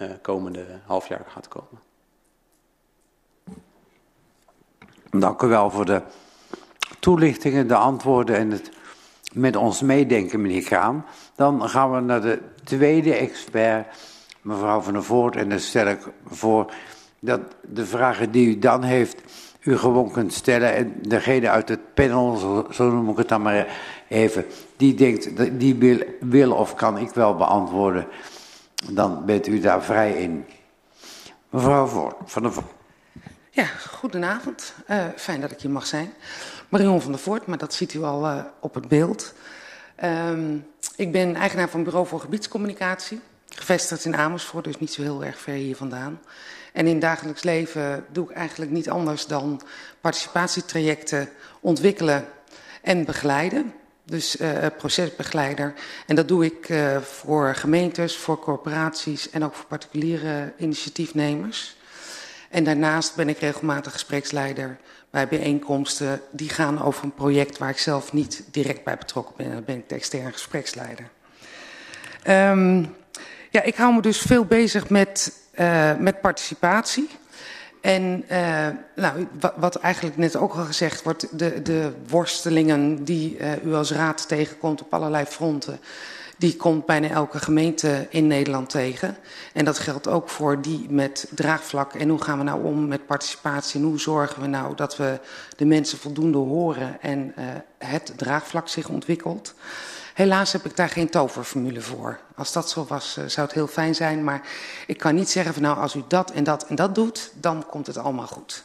[0.01, 1.81] uh, komende halfjaar gaat komen.
[5.11, 6.03] Dank u wel voor de
[7.01, 8.71] toelichtingen, de antwoorden en het
[9.33, 11.07] met ons meedenken, meneer Kraan.
[11.37, 13.87] Dan gaan we naar de tweede expert
[14.41, 15.37] mevrouw Van der Voort.
[15.37, 16.73] En dan stel ik voor
[17.21, 19.21] dat de vragen die u dan heeft,
[19.61, 20.75] u gewoon kunt stellen.
[20.75, 22.37] En degene uit het panel,
[22.71, 23.67] zo, noem ik het dan maar
[24.09, 28.07] even, die denkt, die wil, wil of kan ik wel beantwoorden.
[28.93, 30.45] Dan bent u daar vrij in.
[31.51, 32.75] Mevrouw Voort, Van der Voort.
[33.51, 34.75] Ja, goedenavond.
[34.91, 36.13] Uh, fijn dat ik hier mag zijn.
[36.69, 39.35] Marion van der Voort, maar dat ziet u al uh, op het beeld.
[40.05, 40.67] Um,
[40.97, 43.21] ik ben eigenaar van Bureau voor Gebiedscommunicatie.
[43.49, 46.21] Gevestigd in Amersfoort, dus niet zo heel erg ver hier vandaan.
[46.73, 49.61] En in dagelijks leven doe ik eigenlijk niet anders dan
[50.01, 51.29] participatietrajecten
[51.61, 52.27] ontwikkelen
[52.83, 53.73] en begeleiden.
[54.05, 55.75] Dus uh, procesbegeleider.
[56.07, 61.77] En dat doe ik uh, voor gemeentes, voor corporaties en ook voor particuliere initiatiefnemers.
[62.51, 64.79] En daarnaast ben ik regelmatig gespreksleider
[65.17, 69.51] bij bijeenkomsten die gaan over een project waar ik zelf niet direct bij betrokken ben.
[69.53, 71.09] Dan ben ik de externe gespreksleider.
[72.29, 72.95] Um,
[73.51, 77.09] ja, ik hou me dus veel bezig met, uh, met participatie.
[77.81, 83.65] En uh, nou, wat eigenlijk net ook al gezegd wordt, de, de worstelingen die uh,
[83.65, 85.81] u als raad tegenkomt op allerlei fronten,
[86.37, 89.17] die komt bijna elke gemeente in Nederland tegen.
[89.53, 91.95] En dat geldt ook voor die met draagvlak.
[91.95, 95.21] En hoe gaan we nou om met participatie en hoe zorgen we nou dat we
[95.57, 97.45] de mensen voldoende horen en uh,
[97.79, 99.55] het draagvlak zich ontwikkelt.
[100.17, 102.19] Helaas heb ik daar geen toverformule voor.
[102.35, 104.25] Als dat zo was, uh, zou het heel fijn zijn.
[104.25, 104.49] Maar
[104.87, 107.67] ik kan niet zeggen van nou, als u dat en dat en dat doet, dan
[107.67, 108.65] komt het allemaal goed.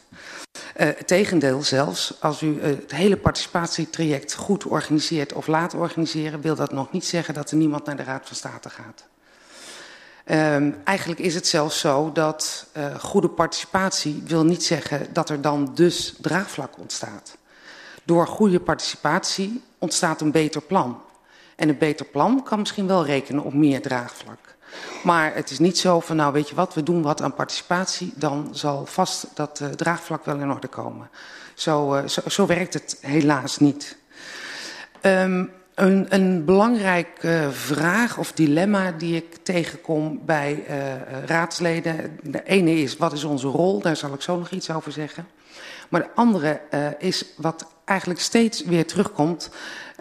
[0.74, 6.54] Het tegendeel zelfs, als u uh, het hele participatietraject goed organiseert of laat organiseren, wil
[6.54, 9.04] dat nog niet zeggen dat er niemand naar de Raad van State gaat.
[10.54, 12.66] Um, eigenlijk is het zelfs zo dat
[12.98, 17.36] goede participatie wil niet zeggen dat er dan dus draagvlak ontstaat.
[18.04, 21.02] Door goede participatie ontstaat een beter plan.
[21.62, 24.38] En een beter plan kan misschien wel rekenen op meer draagvlak.
[25.02, 28.12] Maar het is niet zo van, nou weet je wat, we doen wat aan participatie,
[28.14, 31.10] dan zal vast dat uh, draagvlak wel in orde komen.
[31.54, 33.96] Zo, uh, zo, werkt het helaas niet.
[35.02, 42.18] Um, een, een belangrijke vraag of dilemma die ik tegenkom bij uh, raadsleden.
[42.22, 43.80] De ene is, wat is onze rol?
[43.80, 45.26] Daar zal ik zo nog iets over zeggen.
[45.88, 46.60] Maar de andere
[46.98, 49.50] is wat eigenlijk steeds weer terugkomt.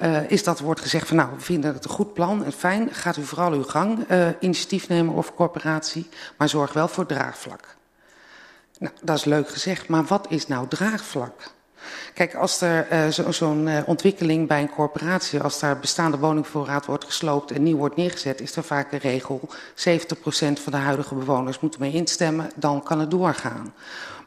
[0.01, 2.93] Uh, is dat wordt gezegd van nou, we vinden het een goed plan en fijn.
[2.93, 7.75] Gaat u vooral uw gang, uh, initiatiefnemer of corporatie, maar zorg wel voor draagvlak.
[8.79, 11.33] Nou, dat is leuk gezegd, maar wat is nou draagvlak?
[12.13, 16.85] Kijk, als er uh, zo'n zo uh, ontwikkeling bij een corporatie, als daar bestaande woningvoorraad
[16.85, 19.49] wordt gesloopt en nieuw wordt neergezet, is er vaak een regel.
[19.49, 19.51] 70%
[20.35, 23.73] van de huidige bewoners moeten mee instemmen, dan kan het doorgaan.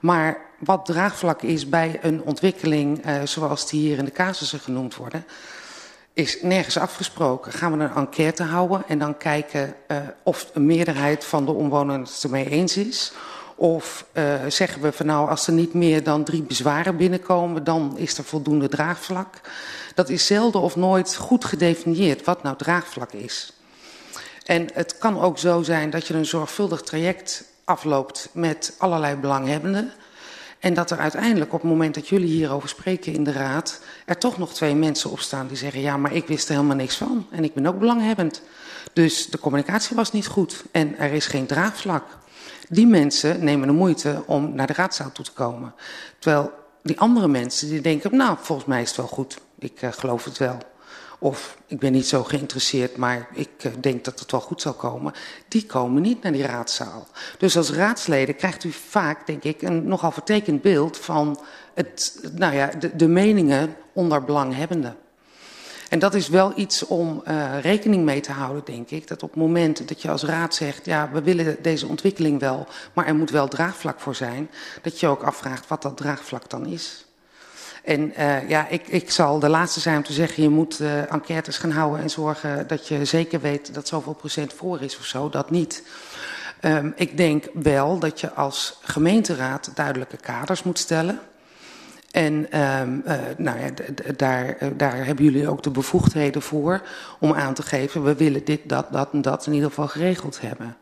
[0.01, 4.97] Maar wat draagvlak is bij een ontwikkeling uh, zoals die hier in de casussen genoemd
[4.97, 5.25] worden,
[6.15, 7.53] is nergens afgesproken.
[7.53, 12.07] Gaan we een enquête houden en dan kijken uh, of een meerderheid van de omwonenden
[12.07, 13.12] het ermee eens is.
[13.57, 17.99] Of uh, zeggen we van nou, als er niet meer dan drie bezwaren binnenkomen, dan
[17.99, 19.41] is er voldoende draagvlak.
[19.95, 23.53] Dat is zelden of nooit goed gedefinieerd wat nou draagvlak is.
[24.45, 29.93] En het kan ook zo zijn dat je een zorgvuldig traject afloopt met allerlei belanghebbenden.
[30.65, 33.81] En dat er uiteindelijk op het moment dat jullie hierover spreken in de raad...
[34.07, 35.81] er toch nog twee mensen opstaan die zeggen...
[35.81, 38.43] ja, maar ik wist er helemaal niks van en ik ben ook belanghebbend.
[38.93, 42.05] Dus de communicatie was niet goed en er is geen draagvlak.
[42.69, 45.75] Die mensen nemen de moeite om naar de raadzaal toe te komen.
[46.19, 46.53] Terwijl
[46.83, 48.17] die andere mensen die denken...
[48.17, 50.59] nou, volgens mij is het wel goed, ik uh, geloof het wel...
[51.25, 54.72] Of ik ben niet zo geïnteresseerd, maar ik uh, denk dat het wel goed zal
[54.72, 55.12] komen.
[55.49, 57.07] Die komen niet naar die raadzaal.
[57.39, 61.41] Dus als raadsleden krijgt u vaak, denk ik, een nogal vertekend beeld van
[61.75, 64.97] het, nou ja, de, de meningen onder belanghebbenden.
[65.89, 69.09] En dat is wel iets om uh, rekening mee te houden, denk ik.
[69.09, 72.66] Dat op het moment dat je als raad zegt, ja, we willen deze ontwikkeling wel,
[72.93, 74.51] maar er moet wel draagvlak voor zijn,
[74.83, 77.04] dat je ook afvraagt wat dat draagvlak dan is.
[77.85, 81.12] En uh, ja, ik, ik zal de laatste zijn om te zeggen, je moet uh,
[81.12, 85.05] enquêtes gaan houden en zorgen dat je zeker weet dat zoveel procent voor is of
[85.05, 85.28] zo.
[85.28, 85.82] Dat niet.
[86.61, 91.20] Um, ik denk wel dat je als gemeenteraad duidelijke kaders moet stellen.
[92.11, 93.68] En um, uh, nou ja,
[94.16, 96.82] daar, daar hebben jullie ook de bevoegdheden voor
[97.20, 100.41] om aan te geven, we willen dit, dat, dat en dat in ieder geval geregeld
[100.41, 100.76] hebben.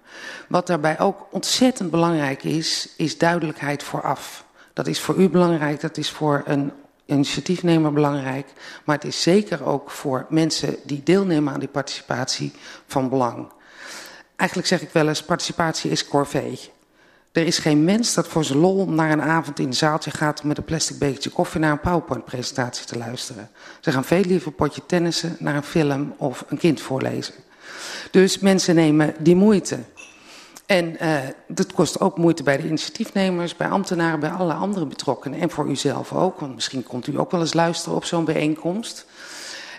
[0.48, 4.44] Wat daarbij ook ontzettend belangrijk is, is duidelijkheid vooraf.
[4.72, 6.72] Dat is voor u belangrijk, dat is voor een
[7.12, 8.46] initiatiefnemer belangrijk,
[8.84, 12.52] maar het is zeker ook voor mensen die deelnemen aan die participatie
[12.86, 13.52] van belang.
[14.36, 16.58] Eigenlijk zeg ik wel eens, participatie is corvée.
[17.32, 20.40] Er is geen mens dat voor zijn lol naar een avond in een zaaltje gaat
[20.40, 23.50] om met een plastic bekertje koffie naar een PowerPoint-presentatie te luisteren.
[23.80, 27.34] Ze gaan veel liever potje tennissen naar een film of een kind voorlezen.
[28.10, 29.78] Dus mensen nemen die moeite.
[30.66, 35.40] En uh, dat kost ook moeite bij de initiatiefnemers, bij ambtenaren, bij alle andere betrokkenen.
[35.40, 39.06] En voor uzelf ook, want misschien komt u ook wel eens luisteren op zo'n bijeenkomst.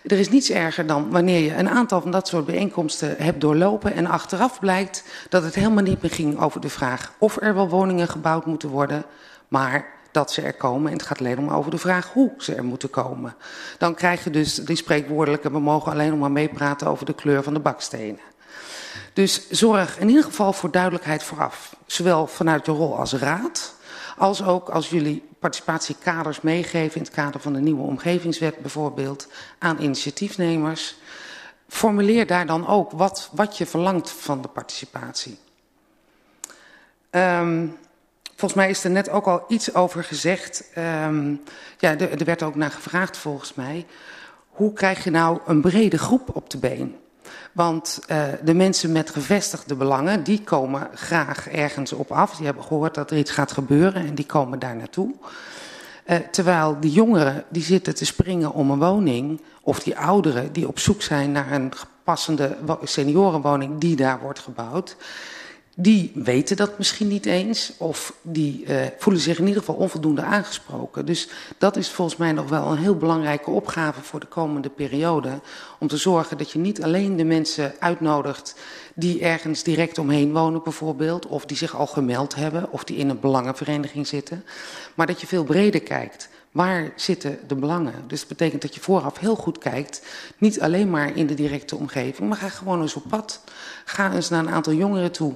[0.04, 3.94] Er is niets erger dan wanneer je een aantal van dat soort bijeenkomsten hebt doorlopen
[3.94, 7.70] en achteraf blijkt dat het helemaal niet meer ging over de vraag of er wel
[7.70, 9.06] woningen gebouwd moeten worden,
[9.48, 10.92] maar dat ze er komen.
[10.92, 13.36] En het gaat alleen om over de vraag hoe ze er moeten komen.
[13.78, 17.44] Dan krijg je dus die spreekwoordelijke, we mogen alleen nog maar meepraten over de kleur
[17.44, 18.20] van de bakstenen.
[19.14, 21.76] Dus zorg in ieder geval voor duidelijkheid vooraf.
[21.86, 23.76] Zowel vanuit je rol als raad,
[24.18, 29.28] als ook als jullie participatiekaders meegeven in het kader van de nieuwe omgevingswet bijvoorbeeld
[29.60, 30.96] aan initiatiefnemers.
[31.68, 35.38] Formuleer daar dan ook wat, wat je verlangt van de participatie.
[37.12, 37.78] Um,
[38.36, 40.64] volgens mij is er net ook al iets over gezegd.
[40.78, 41.44] Um,
[41.78, 43.86] ja, er, er werd ook naar gevraagd volgens mij.
[44.50, 47.03] Hoe krijg je nou een brede groep op de been?
[47.54, 52.36] Want uh, de mensen met gevestigde belangen, die komen graag ergens op af.
[52.36, 55.14] Die hebben gehoord dat er iets gaat gebeuren en die komen daar naartoe.
[56.06, 60.68] Uh, terwijl die jongeren die zitten te springen om een woning, of die ouderen die
[60.68, 61.72] op zoek zijn naar een
[62.04, 64.96] passende seniorenwoning die daar wordt gebouwd,
[65.76, 70.22] die weten dat misschien niet eens of die uh, voelen zich in ieder geval onvoldoende
[70.22, 71.06] aangesproken.
[71.06, 75.40] Dus dat is volgens mij nog wel een heel belangrijke opgave voor de komende periode.
[75.80, 78.56] Om te zorgen dat je niet alleen de mensen uitnodigt
[78.96, 83.10] die ergens direct omheen wonen bijvoorbeeld, of die zich al gemeld hebben, of die in
[83.10, 84.46] een belangenvereniging zitten,
[84.96, 86.30] maar dat je veel breder kijkt.
[86.52, 87.94] Waar zitten de belangen?
[88.08, 90.02] Dus dat betekent dat je vooraf heel goed kijkt,
[90.38, 93.44] niet alleen maar in de directe omgeving, maar ga gewoon eens op pad.
[93.86, 95.34] Ga eens naar een aantal jongeren toe.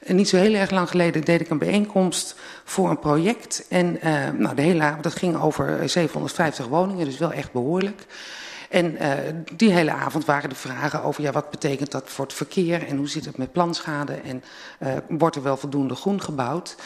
[0.00, 2.34] En niet zo heel erg lang geleden deed ik een bijeenkomst
[2.64, 3.66] voor een project.
[3.68, 8.06] En uh, nou, de hele dat ging over 750 woningen, dus wel echt behoorlijk.
[8.70, 9.12] En uh,
[9.52, 12.96] die hele avond waren de vragen over ja, wat betekent dat voor het verkeer en
[12.96, 14.42] hoe zit het met planschade en
[14.82, 16.76] uh, wordt er wel voldoende groen gebouwd.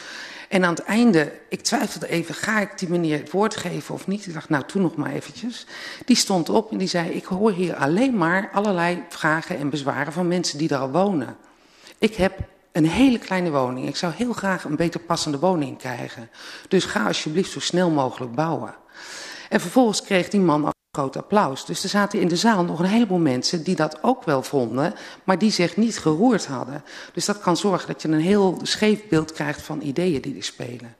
[0.49, 4.07] En aan het einde, ik twijfelde even, ga ik die meneer het woord geven of
[4.07, 4.25] niet?
[4.25, 5.65] Ik dacht, nou, toen nog maar eventjes.
[6.05, 10.13] Die stond op en die zei, ik hoor hier alleen maar allerlei vragen en bezwaren
[10.13, 11.37] van mensen die daar al wonen.
[11.97, 12.39] Ik heb
[12.75, 13.87] een hele kleine woning.
[13.87, 16.29] Ik zou heel graag een beter passende woning krijgen.
[16.67, 18.75] Dus ga alsjeblieft zo snel mogelijk bouwen.
[19.49, 21.65] En vervolgens kreeg die man een groot applaus.
[21.65, 24.93] Dus er zaten in de zaal nog een heleboel mensen die dat ook wel vonden,
[25.23, 26.83] maar die zich niet geroerd hadden.
[27.13, 30.43] Dus dat kan zorgen dat je een heel scheef beeld krijgt van ideeën die er
[30.43, 30.95] spelen.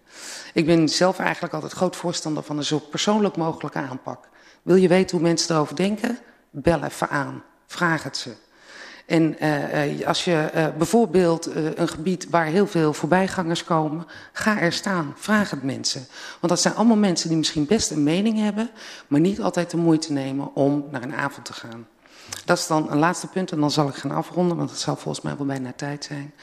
[0.53, 4.27] Ik ben zelf eigenlijk altijd groot voorstander van een zo persoonlijk mogelijke aanpak.
[4.61, 6.19] Wil je weten hoe mensen erover denken?
[6.49, 7.43] Bel even aan.
[7.67, 8.35] Vraag het ze.
[9.05, 14.73] En uh, als je uh, bijvoorbeeld een gebied waar heel veel voorbijgangers komen, ga er
[14.73, 16.07] staan, vraag het mensen.
[16.39, 18.69] Want dat zijn allemaal mensen die misschien best een mening hebben,
[19.07, 21.87] maar niet altijd de moeite nemen om naar een avond te gaan.
[22.45, 24.95] Dat is dan een laatste punt en dan zal ik gaan afronden, want het zal
[24.95, 26.33] volgens mij wel bijna tijd zijn.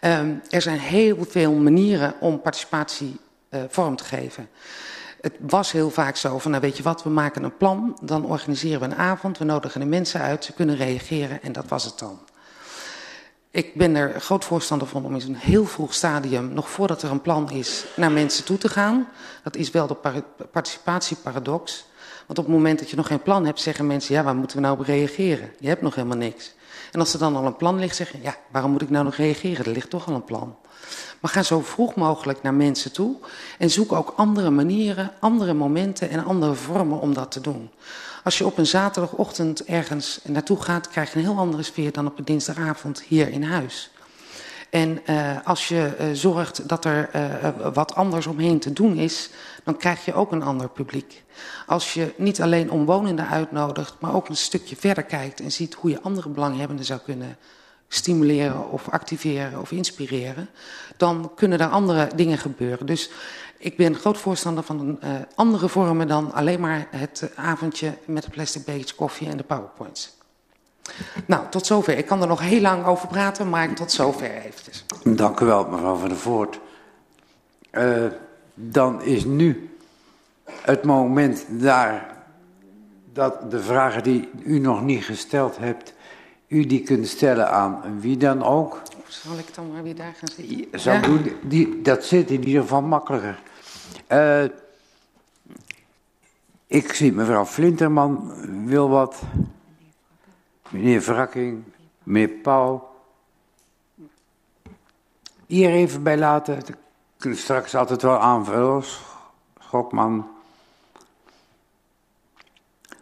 [0.00, 3.20] Um, er zijn heel veel manieren om participatie
[3.68, 4.48] vorm te geven.
[5.24, 8.24] Het was heel vaak zo van, nou weet je wat, we maken een plan, dan
[8.24, 11.84] organiseren we een avond, we nodigen de mensen uit, ze kunnen reageren en dat was
[11.84, 12.18] het dan.
[13.50, 17.10] Ik ben er groot voorstander van om in een heel vroeg stadium, nog voordat er
[17.10, 19.08] een plan is, naar mensen toe te gaan.
[19.42, 20.22] Dat is wel de
[20.52, 21.86] participatieparadox.
[22.26, 24.56] Want op het moment dat je nog geen plan hebt, zeggen mensen, ja, waar moeten
[24.56, 25.52] we nou op reageren?
[25.58, 26.54] Je hebt nog helemaal niks.
[26.92, 29.14] En als er dan al een plan ligt, zeggen ja, waarom moet ik nou nog
[29.14, 29.64] reageren?
[29.64, 30.56] Er ligt toch al een plan.
[31.20, 33.16] Maar ga zo vroeg mogelijk naar mensen toe
[33.58, 37.70] en zoek ook andere manieren, andere momenten en andere vormen om dat te doen.
[38.24, 42.06] Als je op een zaterdagochtend ergens naartoe gaat, krijg je een heel andere sfeer dan
[42.06, 43.90] op een dinsdagavond hier in huis.
[44.70, 49.30] En uh, als je uh, zorgt dat er uh, wat anders omheen te doen is,
[49.64, 51.22] dan krijg je ook een ander publiek.
[51.66, 55.90] Als je niet alleen omwonenden uitnodigt, maar ook een stukje verder kijkt en ziet hoe
[55.90, 57.36] je andere belanghebbenden zou kunnen
[57.88, 60.48] stimuleren of activeren of inspireren,
[60.96, 62.86] dan kunnen er andere dingen gebeuren.
[62.86, 63.10] Dus
[63.58, 68.30] ik ben groot voorstander van uh, andere vormen dan alleen maar het avondje met de
[68.30, 70.16] plastic bekertje koffie en de powerpoints.
[71.26, 71.98] Nou, tot zover.
[71.98, 74.84] Ik kan er nog heel lang over praten, maar tot zover eventjes.
[75.04, 76.60] Dank u wel, mevrouw van der Voort.
[77.72, 78.06] Uh,
[78.54, 79.76] dan is nu
[80.46, 82.16] het moment daar
[83.12, 85.94] dat de vragen die u nog niet gesteld hebt,
[86.54, 88.82] u die kunt stellen aan wie dan ook.
[89.08, 90.80] Zal ik dan maar weer daar gaan zitten?
[90.80, 91.02] Zou ja.
[91.02, 93.42] doen, die, dat zit in ieder geval makkelijker.
[94.08, 94.44] Uh,
[96.66, 98.32] ik zie mevrouw Flinterman
[98.66, 99.22] wil wat.
[100.70, 101.62] Meneer Wrakking,
[102.02, 102.92] meneer Pauw.
[105.46, 106.62] Hier even bij laten.
[107.16, 108.82] Kunnen straks altijd wel aanvullen.
[109.60, 110.28] Schokman.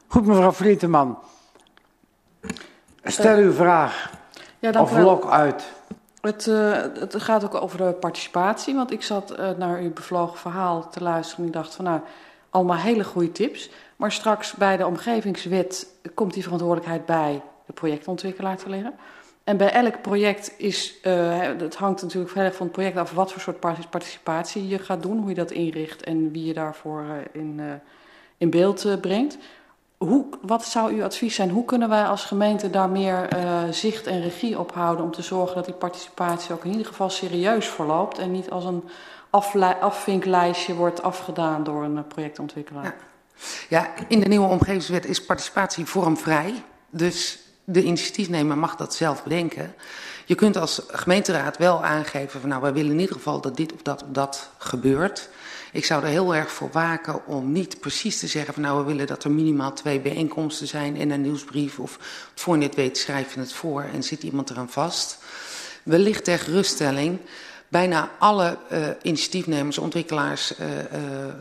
[0.07, 1.19] Goed, mevrouw Flinterman.
[3.05, 4.11] Stel uw vraag.
[4.59, 5.65] Ja, of lok uit.
[6.21, 8.75] Het, uh, het, gaat ook over de participatie.
[8.75, 11.41] Want ik zat uh, naar uw bevlogen verhaal te luisteren.
[11.41, 12.01] En ik dacht van nou,
[12.51, 13.71] allemaal hele goede tips.
[13.97, 18.95] Maar straks bij de omgevingswet komt die verantwoordelijkheid bij de projectontwikkelaar te liggen.
[19.45, 23.13] En bij elk project is, uh, het hangt natuurlijk heel erg van het project af
[23.13, 27.05] wat voor soort participatie je gaat doen, hoe je dat inricht en wie je daarvoor
[27.33, 27.61] in,
[28.37, 29.39] in beeld brengt.
[30.07, 31.51] Hoe, wat zou uw advies zijn?
[31.51, 35.23] Hoe kunnen wij als gemeente daar meer uh, zicht en regie op houden om te
[35.23, 38.85] zorgen dat die participatie ook in ieder geval serieus verloopt en niet als een
[39.81, 42.85] afvinklijstje wordt afgedaan door een projectontwikkelaar?
[42.85, 42.95] Ja.
[43.69, 46.63] ja, in de nieuwe omgevingswet is participatie vormvrij.
[46.91, 49.75] Dus de initiatiefnemer mag dat zelf bedenken.
[50.25, 53.73] Je kunt als gemeenteraad wel aangeven van nou wij willen in ieder geval dat dit
[53.73, 55.29] of dat of dat gebeurt.
[55.73, 58.85] Ik zou er heel erg voor waken om niet precies te zeggen van nou we
[58.85, 61.99] willen dat er minimaal twee bijeenkomsten zijn en een nieuwsbrief of
[62.35, 65.19] voor je het weet schrijf je het voor en zit iemand eraan vast.
[65.83, 67.19] Wellicht ter geruststelling,
[67.69, 70.85] bijna alle uh, initiatiefnemers, ontwikkelaars, uh, uh,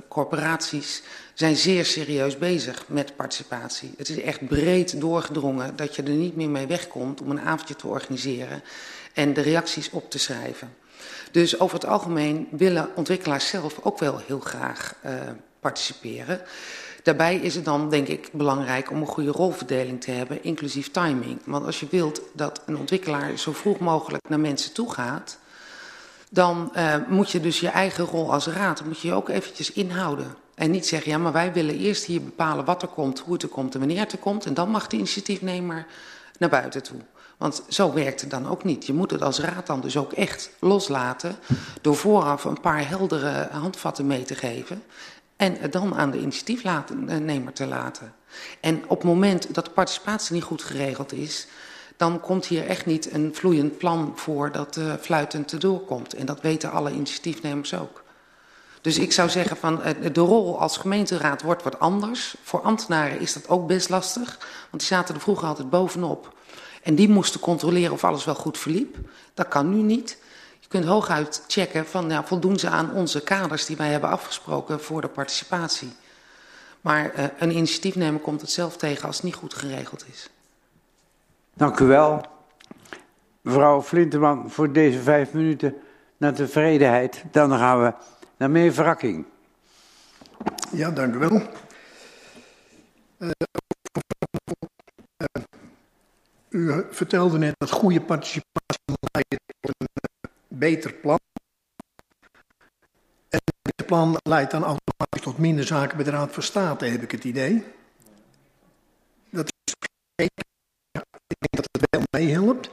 [0.07, 1.01] corporaties
[1.33, 3.93] zijn zeer serieus bezig met participatie.
[3.97, 7.75] Het is echt breed doorgedrongen dat je er niet meer mee wegkomt om een avondje
[7.75, 8.63] te organiseren
[9.13, 10.80] en de reacties op te schrijven.
[11.31, 15.11] Dus over het algemeen willen ontwikkelaars zelf ook wel heel graag uh,
[15.59, 16.41] participeren.
[17.03, 21.39] Daarbij is het dan, denk ik, belangrijk om een goede rolverdeling te hebben, inclusief timing.
[21.45, 25.37] Want als je wilt dat een ontwikkelaar zo vroeg mogelijk naar mensen toe gaat,
[26.29, 30.35] dan uh, moet je dus je eigen rol als raad, moet je ook eventjes inhouden.
[30.55, 33.43] En niet zeggen, ja, maar wij willen eerst hier bepalen wat er komt, hoe het
[33.43, 34.45] er komt en wanneer het er komt.
[34.45, 35.85] En dan mag de initiatiefnemer
[36.37, 36.99] naar buiten toe.
[37.41, 38.85] Want zo werkt het dan ook niet.
[38.85, 41.35] Je moet het als raad dan dus ook echt loslaten
[41.81, 44.83] door vooraf een paar heldere handvatten mee te geven
[45.35, 48.13] en het dan aan de initiatiefnemer te laten.
[48.59, 51.47] En op het moment dat de participatie niet goed geregeld is,
[51.97, 56.13] dan komt hier echt niet een vloeiend plan voor dat uh, fluitend erdoor komt.
[56.13, 58.03] En dat weten alle initiatiefnemers ook.
[58.81, 62.35] Dus ik zou zeggen van uh, de rol als gemeenteraad wordt wat anders.
[62.43, 64.37] Voor ambtenaren is dat ook best lastig,
[64.69, 66.39] want die zaten er vroeger altijd bovenop.
[66.81, 68.97] En die moesten controleren of alles wel goed verliep.
[69.33, 70.17] Dat kan nu niet.
[70.59, 74.81] Je kunt hooguit checken van ja, voldoen ze aan onze kaders die wij hebben afgesproken
[74.81, 75.91] voor de participatie.
[76.81, 80.29] Maar uh, een initiatiefnemer komt het zelf tegen als het niet goed geregeld is.
[81.53, 82.25] Dank u wel.
[83.41, 85.75] Mevrouw Flinterman, voor deze vijf minuten
[86.17, 87.23] naar tevredenheid.
[87.31, 87.93] Dan gaan we
[88.37, 89.25] naar meer Wrakking.
[90.71, 91.41] Ja, dank u wel.
[93.17, 93.29] Uh,
[96.51, 101.19] U vertelde net dat goede participatie leidt tot een beter plan.
[103.29, 107.01] En beter plan leidt dan automatisch tot minder zaken bij de Raad van State, heb
[107.01, 107.63] ik het idee.
[109.29, 109.73] Dat is
[110.15, 110.43] zeker.
[111.27, 112.67] Ik denk dat het wel meehelpt.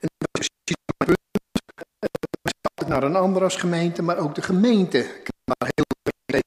[0.00, 2.88] En dat is precies mijn punt.
[2.88, 6.40] Naar een ander als gemeente, maar ook de gemeente kan daar heel veel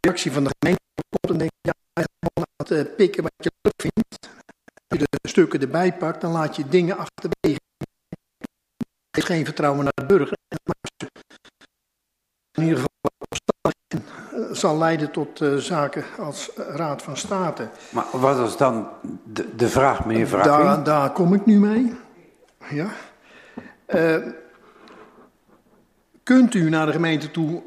[0.00, 0.80] reactie van de gemeente
[2.76, 4.28] het pikken wat je leuk vindt.
[4.88, 7.60] Als je de stukken erbij pakt, dan laat je dingen achterwege.
[9.10, 10.36] Er is geen vertrouwen naar de burger.
[12.52, 12.92] In ieder geval
[14.52, 17.68] zal leiden tot uh, zaken als Raad van State.
[17.90, 18.88] Maar wat is dan
[19.24, 20.44] de, de vraag, meneer Vraag?
[20.44, 21.92] Daar, daar kom ik nu mee.
[22.70, 22.90] Ja.
[23.88, 24.26] Uh,
[26.22, 27.62] kunt u naar de gemeente toe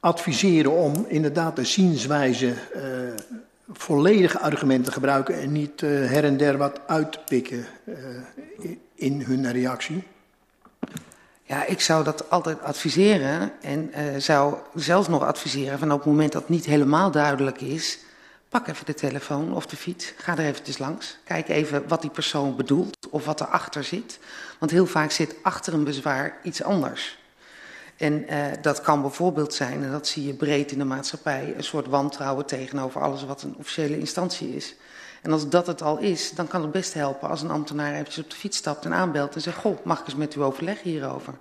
[0.00, 2.82] adviseren om inderdaad de zienswijze uh,
[3.72, 7.96] volledige argumenten te gebruiken en niet uh, her en der wat uit te pikken uh,
[8.94, 10.02] in hun reactie?
[11.42, 13.92] Ja, ik zou dat altijd adviseren en
[14.22, 17.98] zou zelfs nog adviseren van op het moment dat niet helemaal duidelijk is,
[18.48, 21.18] pak even de telefoon of de fiets, ga er eventjes langs.
[21.24, 24.18] Kijk even wat die persoon bedoelt of wat erachter zit.
[24.58, 27.18] Want heel vaak zit achter een bezwaar iets anders.
[27.96, 31.64] En uh, dat kan bijvoorbeeld zijn, en dat zie je breed in de maatschappij, een
[31.64, 34.74] soort wantrouwen tegenover alles wat een officiële instantie is.
[35.22, 38.24] En als dat het al is, dan kan het best helpen als een ambtenaar eventjes
[38.24, 40.90] op de fiets stapt en aanbelt en zegt, goh, mag ik eens met u overleggen
[40.90, 41.34] hierover?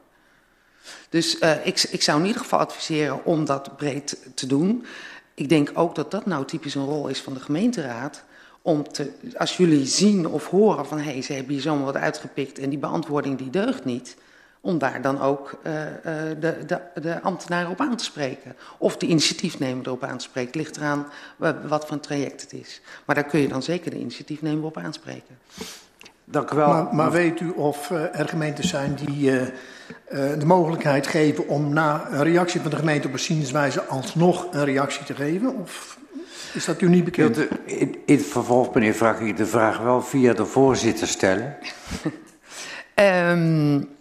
[1.10, 4.86] Dus uh, ik, ik zou in ieder geval adviseren om dat breed te doen.
[5.34, 8.24] Ik denk ook dat dat nou typisch een rol is van de gemeenteraad.
[8.62, 11.96] Om te, als jullie zien of horen van, hé, hey, ze hebben hier zomaar wat
[11.96, 14.16] uitgepikt en die beantwoording die deugt niet
[14.66, 15.74] om daar dan ook uh,
[16.40, 18.56] de, de, de ambtenaren op aan te spreken.
[18.78, 20.60] Of de initiatiefnemer erop aan te spreken.
[20.60, 21.06] Ligt eraan
[21.68, 22.82] wat voor een traject het is.
[23.06, 25.38] Maar daar kun je dan zeker de initiatiefnemer op aanspreken.
[26.26, 26.68] Dank u wel.
[26.68, 29.42] Maar, maar weet u of uh, er gemeentes zijn die uh,
[30.10, 34.66] de mogelijkheid geven om na een reactie van de gemeente op een zienswijze alsnog een
[34.66, 35.56] reactie te geven?
[35.56, 35.98] Of
[36.54, 37.38] is dat u niet bekend?
[37.66, 41.58] In, in het vervolg, meneer, vraag ik de vraag wel via de voorzitter stellen.
[42.96, 43.90] um,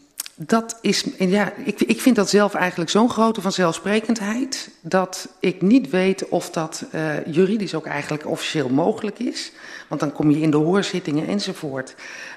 [0.46, 5.90] dat is, ja, ik, ik vind dat zelf eigenlijk zo'n grote vanzelfsprekendheid dat ik niet
[5.90, 9.52] weet of dat uh, juridisch ook eigenlijk officieel mogelijk is.
[9.88, 11.94] Want dan kom je in de hoorzittingen enzovoort.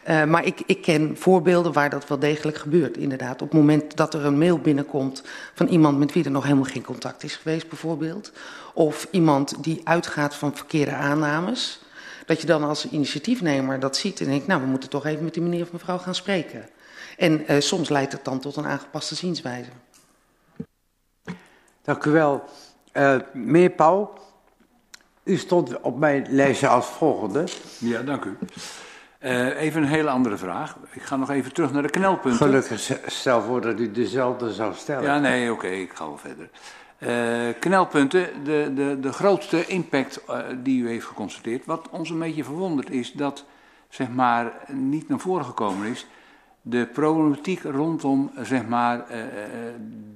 [0.07, 3.41] Uh, maar ik, ik ken voorbeelden waar dat wel degelijk gebeurt, inderdaad.
[3.41, 6.63] Op het moment dat er een mail binnenkomt van iemand met wie er nog helemaal
[6.63, 8.31] geen contact is geweest, bijvoorbeeld.
[8.73, 11.79] Of iemand die uitgaat van verkeerde aannames.
[12.25, 15.33] Dat je dan als initiatiefnemer dat ziet en denkt, nou, we moeten toch even met
[15.33, 16.65] die meneer of mevrouw gaan spreken.
[17.17, 19.69] En uh, soms leidt het dan tot een aangepaste zienswijze.
[21.81, 22.43] Dank u wel.
[22.93, 24.13] Uh, meneer Pauw,
[25.23, 27.43] u stond op mijn lijstje als volgende.
[27.79, 28.37] Ja, dank u.
[29.19, 30.77] Uh, even een hele andere vraag.
[30.91, 32.47] Ik ga nog even terug naar de knelpunten.
[32.47, 35.03] Gelukkig stel voor dat u dezelfde zou stellen.
[35.03, 36.49] Ja, nee, oké, okay, ik ga wel verder.
[36.99, 41.65] Uh, knelpunten, de, de, de grootste impact uh, die u heeft geconstateerd.
[41.65, 43.45] Wat ons een beetje verwondert is dat,
[43.89, 46.07] zeg maar, niet naar voren gekomen is
[46.67, 49.17] de problematiek rondom zeg maar, uh,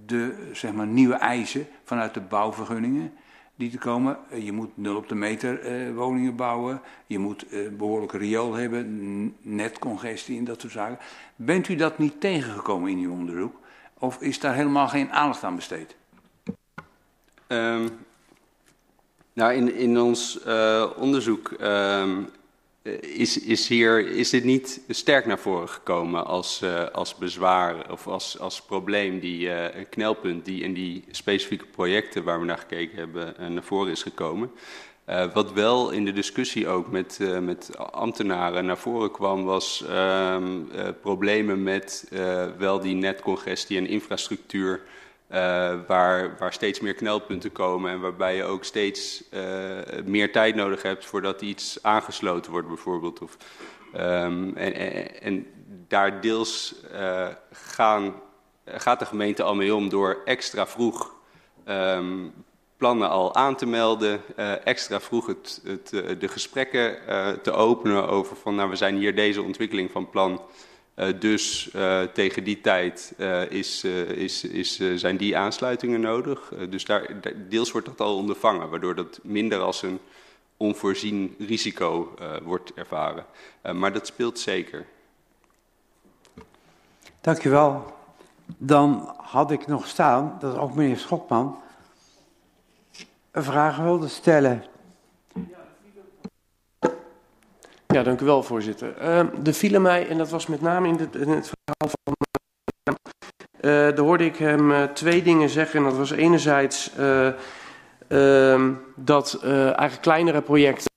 [0.06, 3.12] de zeg maar, nieuwe eisen vanuit de bouwvergunningen
[3.56, 4.18] die te komen.
[4.34, 7.46] Je moet nul op de meter woningen bouwen, je moet
[7.78, 10.98] behoorlijk riool hebben, netcongestie en dat soort zaken.
[11.36, 13.56] Bent u dat niet tegengekomen in uw onderzoek?
[14.00, 15.96] Of is daar helemaal geen aandacht aan besteed?
[17.48, 17.90] Um,
[19.34, 20.40] nou, in, in ons
[20.96, 22.30] onderzoek um,
[23.00, 28.08] is, is, hier, is dit niet sterk naar voren gekomen als, uh, als bezwaar of
[28.08, 32.98] als, als probleem, die uh, knelpunt die in die specifieke projecten waar we naar gekeken
[32.98, 34.52] hebben naar voren is gekomen.
[35.34, 40.62] wat wel in de discussie ook met, met ambtenaren naar voren kwam, was ehm,
[41.02, 42.12] problemen met
[42.58, 44.82] wel die netcongestie en infrastructuur
[45.88, 49.42] waar, waar steeds meer knelpunten komen en waarbij je ook steeds uh,
[50.06, 53.22] meer tijd nodig hebt voordat iets aangesloten wordt bijvoorbeeld.
[53.22, 53.38] Of,
[53.96, 55.48] um, en, en, en,
[55.88, 58.14] daar deels uh, gaan,
[58.66, 61.16] gaat de gemeente al mee om door extra vroeg
[61.68, 62.34] um,
[62.78, 64.22] plannen al aan te melden,
[64.64, 66.98] extra vroeg het, het, de gesprekken
[67.42, 70.42] te openen over van nou we zijn hier deze ontwikkeling van plan
[71.20, 76.54] dus uh, tegen die tijd uh, is, is, is, zijn die aansluitingen nodig.
[76.70, 77.16] dus daar,
[77.50, 80.00] deels wordt dat al ondervangen, waardoor dat minder als een
[80.58, 83.26] onvoorzien risico wordt ervaren.
[83.74, 84.86] maar dat speelt zeker.
[87.22, 87.94] Dank u wel.
[88.58, 91.60] Dan had ik nog staan, dat ook meneer Schokman
[93.32, 94.64] een vraag wilde stellen.
[97.94, 98.94] Ja, dank u wel, voorzitter.
[99.02, 102.14] Uh, er vielen mij, en dat was met name in, de, in het verhaal van...
[103.62, 105.80] Uh, daar hoorde ik hem uh, twee dingen zeggen.
[105.80, 106.92] En dat was enerzijds
[108.08, 110.92] ehm, dat eigenlijk kleinere projecten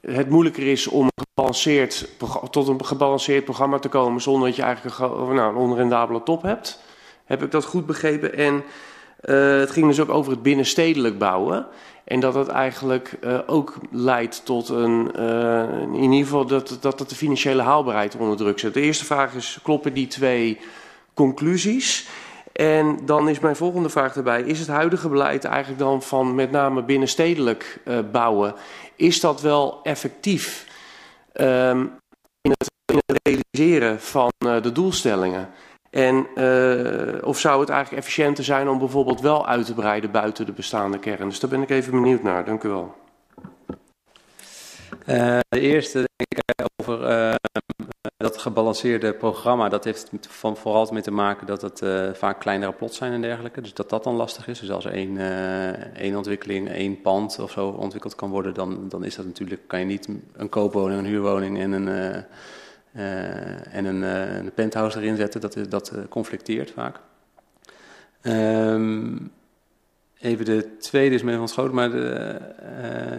[0.00, 2.08] het moeilijker is om gebalanceerd,
[2.50, 6.42] tot een gebalanceerd programma te komen zonder dat je eigenlijk een, nou, een onrendabele top
[6.42, 6.82] hebt.
[7.24, 8.34] Heb ik dat goed begrepen?
[8.34, 8.64] En
[9.60, 11.66] het ging dus ook over het binnenstedelijk bouwen.
[12.08, 16.98] En dat het eigenlijk uh, ook leidt tot een, uh, in ieder geval dat, dat,
[16.98, 18.74] de financiële haalbaarheid onder druk zet.
[18.74, 20.58] De eerste vraag is, kloppen die twee
[21.14, 22.08] conclusies?
[22.52, 26.50] En dan is mijn volgende vraag erbij, is het huidige beleid eigenlijk dan van met
[26.50, 28.54] name binnenstedelijk uh, bouwen,
[28.96, 30.66] is dat wel effectief
[31.32, 35.48] in, het, in het realiseren van de doelstellingen?
[35.90, 40.46] En uh, of zou het eigenlijk efficiënter zijn om bijvoorbeeld wel uit te breiden buiten
[40.46, 41.28] de bestaande kern?
[41.28, 42.44] Dus daar ben ik even benieuwd naar.
[42.44, 42.94] Dank u wel.
[45.06, 47.34] Uh, de eerste denk ik over uh,
[48.16, 49.68] dat gebalanceerde programma.
[49.68, 51.82] Dat heeft van, vooral mee te maken dat het
[52.18, 53.60] vaak kleinere plots zijn en dergelijke.
[53.60, 54.60] Dus dat dat dan lastig is.
[54.60, 55.18] Dus als één,
[55.94, 59.78] één ontwikkeling, één pand of zo ontwikkeld kan worden, dan, dan is dat natuurlijk, kan
[59.78, 62.24] je niet een koopwoning, een huurwoning en een
[62.92, 66.96] en een, uh, een, penthouse erin zetten, dat, dat uh, conflicteert vaak.
[68.22, 69.32] Um,
[70.20, 72.40] even de tweede is mee van schoot, maar de,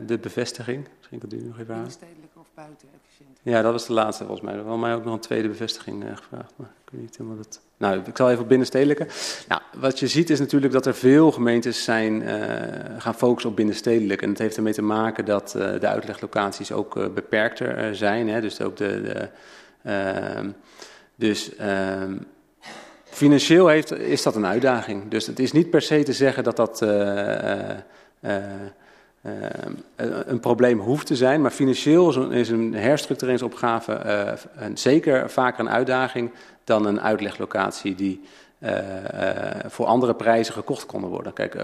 [0.06, 0.88] de bevestiging.
[0.98, 1.92] Misschien kunt u nog even aan.
[1.92, 3.40] Stedelijk of buiten efficiënt?
[3.42, 4.56] Ja, dat was de laatste volgens mij.
[4.56, 6.54] Er was mij ook nog een tweede bevestiging gevraagd.
[6.56, 7.62] Maar ik weet niet helemaal dat.
[7.78, 9.08] Nou, ik zal even op binnenstedelijke.
[9.48, 12.22] Nou, wat je ziet is natuurlijk dat er veel gemeentes zijn,
[12.98, 14.22] gaan focussen op binnenstedelijk.
[14.22, 18.30] En het heeft ermee te maken dat de uitleglocaties ook beperkter zijn.
[18.30, 18.42] Hè?
[18.42, 19.26] Dus ook de, de Uh,
[21.16, 22.04] dus uh,
[23.04, 25.10] financieel heeft, is dat een uitdaging.
[25.10, 27.68] Dus het is niet per se te zeggen dat dat uh,
[30.26, 31.42] een probleem hoeft te zijn.
[31.42, 34.38] Maar financieel is een herstructureringsopgave
[34.74, 36.32] zeker vaker een uitdaging
[36.64, 38.22] dan een uitleglocatie die
[39.68, 41.34] voor andere prijzen gekocht konden worden.
[41.34, 41.56] Kijk,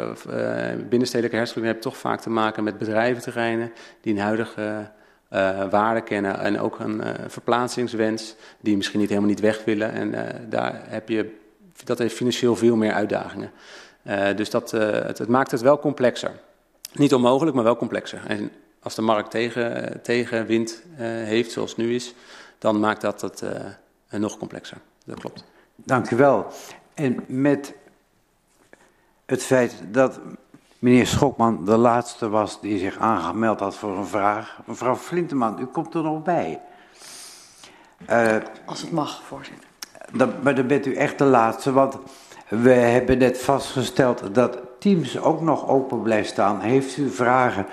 [0.89, 4.91] binnenstedelijke herstructurering je toch vaak te maken met bedrijventerreinen die een huidige
[5.36, 9.91] uh, kennen en ook een uh, verplaatsingswens die misschien niet helemaal niet weg willen.
[9.91, 11.36] En uh, daar heb je,
[11.83, 13.51] dat heeft financieel veel meer uitdagingen.
[14.36, 16.31] dus dat, het, het, maakt het wel complexer.
[16.93, 18.19] Niet onmogelijk, maar wel complexer.
[18.27, 20.83] En als de markt tegen, tegenwind
[21.23, 22.13] heeft, zoals het nu is,
[22.59, 23.43] dan maakt dat het
[24.09, 24.77] nog complexer.
[25.05, 25.43] Dat klopt.
[25.75, 26.47] Dank u wel.
[26.93, 27.73] En met
[29.25, 30.19] het feit dat
[30.86, 34.59] meneer Schokman de laatste was die zich aangemeld had voor een vraag.
[34.65, 36.61] Mevrouw Flinteman, u komt er nog bij.
[38.09, 39.69] Uh, Als het mag, voorzitter.
[40.11, 41.97] Dan, maar dan bent u echt de laatste, want
[42.47, 46.59] we hebben net vastgesteld dat Teams ook nog open blijft staan.
[46.59, 47.65] Heeft u vragen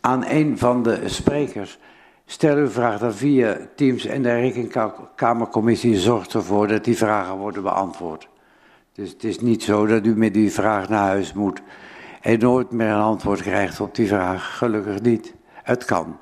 [0.00, 1.78] aan een van de sprekers?
[2.26, 7.62] Stel uw vraag dan via Teams en de Rekenkamercommissie zorgt ervoor dat die vragen worden
[7.62, 8.28] beantwoord.
[8.92, 11.62] Dus het is niet zo dat u met die vraag naar huis moet
[12.20, 14.56] en nooit meer een antwoord krijgt op die vraag.
[14.58, 15.34] Gelukkig niet.
[15.52, 16.18] Het kan.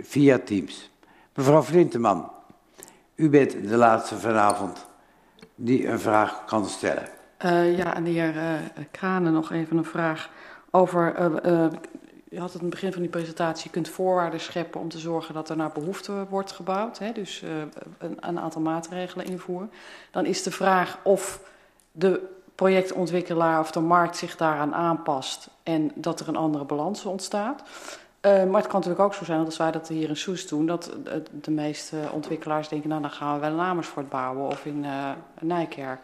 [0.00, 0.90] Via Teams.
[1.34, 2.30] Mevrouw Flinteman,
[3.14, 4.86] u bent de laatste vanavond
[5.54, 7.08] die een vraag kan stellen.
[7.44, 8.52] Uh, ja, en de heer uh,
[8.90, 10.30] Kranen nog even een vraag
[10.70, 11.14] over...
[11.46, 11.66] Uh,
[12.28, 14.98] je had het in het begin van die presentatie, je kunt voorwaarden scheppen om te
[14.98, 16.98] zorgen dat er naar behoefte wordt gebouwd.
[16.98, 17.42] Hè, dus
[17.98, 19.70] een, een aantal maatregelen invoeren.
[20.10, 21.40] Dan is de vraag of
[21.92, 22.20] de
[22.54, 27.62] projectontwikkelaar of de markt zich daaraan aanpast en dat er een andere balans ontstaat.
[27.62, 30.48] Uh, maar het kan natuurlijk ook zo zijn, dat als wij dat hier in Soes
[30.48, 30.90] doen, dat
[31.40, 35.10] de meeste ontwikkelaars denken, nou dan gaan we wel in Amersfoort bouwen of in uh,
[35.40, 36.00] Nijkerk,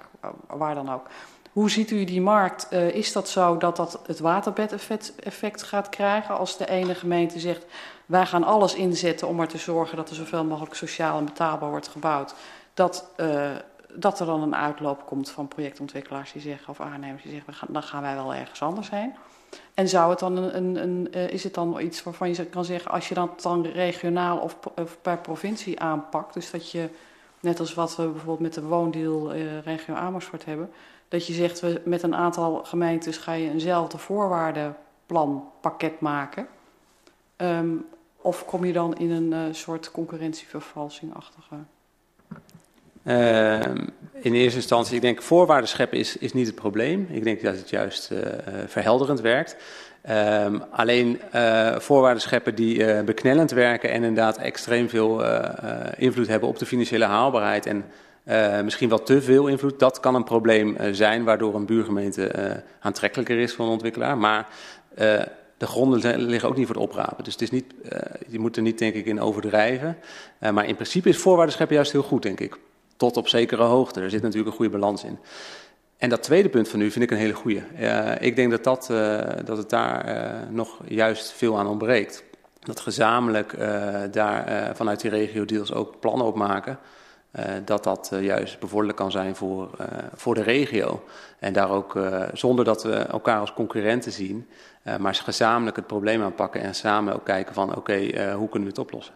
[0.47, 1.07] waar dan ook.
[1.53, 2.73] Hoe ziet u die markt?
[2.73, 7.65] Is dat zo dat dat het waterbedeffect gaat krijgen als de ene gemeente zegt,
[8.07, 11.71] wij gaan alles inzetten om er te zorgen dat er zoveel mogelijk sociaal en betaalbaar
[11.71, 12.35] wordt gebouwd,
[12.75, 13.11] dat
[13.95, 17.83] dat er dan een uitloop komt van projectontwikkelaars die zeggen, of aannemers die zeggen, dan
[17.83, 19.13] gaan wij wel ergens anders heen.
[19.75, 22.65] En zou het dan een, een, een, uh, is het dan iets waarvan je kan
[22.65, 26.89] zeggen, als je dat dan regionaal of, of, per provincie aanpakt, dus dat je,
[27.41, 30.71] net als wat we bijvoorbeeld met de woondeal uh, regio Amersfoort hebben,
[31.09, 36.47] dat je zegt, we, met een aantal gemeentes ga je eenzelfde voorwaardenplanpakket maken.
[37.37, 37.87] Um,
[38.17, 41.57] of kom je dan in een uh, soort concurrentievervalsing-achtige...
[43.05, 43.61] Uh,
[44.21, 47.09] in eerste instantie, ik denk voorwaarden scheppen is, is niet het probleem.
[47.11, 48.19] Ik denk dat het juist uh,
[48.67, 49.57] verhelderend werkt.
[50.11, 55.45] Um, alleen uh, voorwaarden scheppen die uh, beknellend werken en inderdaad extreem veel uh,
[55.97, 57.85] invloed hebben op de financiële haalbaarheid en
[58.65, 63.55] misschien wel te veel invloed, dat kan een probleem zijn waardoor een buurgemeente aantrekkelijker is
[63.55, 64.19] voor een ontwikkelaar.
[64.19, 64.49] Maar
[65.57, 67.25] de gronden liggen ook niet voor het oprapen.
[67.25, 67.75] Dus het is niet,
[68.29, 69.97] je moet er niet, denk ik, in overdrijven.
[70.39, 72.59] Maar in principe is voorwaarden scheppen juist heel goed, denk ik.
[73.01, 74.01] Tot op zekere hoogte.
[74.01, 75.19] Er zit natuurlijk een goede balans in.
[75.97, 77.63] En dat tweede punt van u vind ik een hele goede.
[77.79, 78.87] Uh, ik denk dat, dat,
[79.45, 82.25] dat het daar nog juist veel aan ontbreekt.
[82.61, 83.59] Dat gezamenlijk
[84.13, 86.79] daar vanuit die regio deals ook plannen op maken.
[87.65, 89.71] Dat dat juist bevorderlijk kan zijn voor,
[90.15, 91.03] voor de regio.
[91.39, 91.99] En daar ook,
[92.33, 94.49] zonder dat we elkaar als concurrenten zien,
[94.99, 97.95] maar gezamenlijk het probleem aanpakken en samen ook kijken van oké,
[98.35, 99.15] hoe kunnen we het oplossen.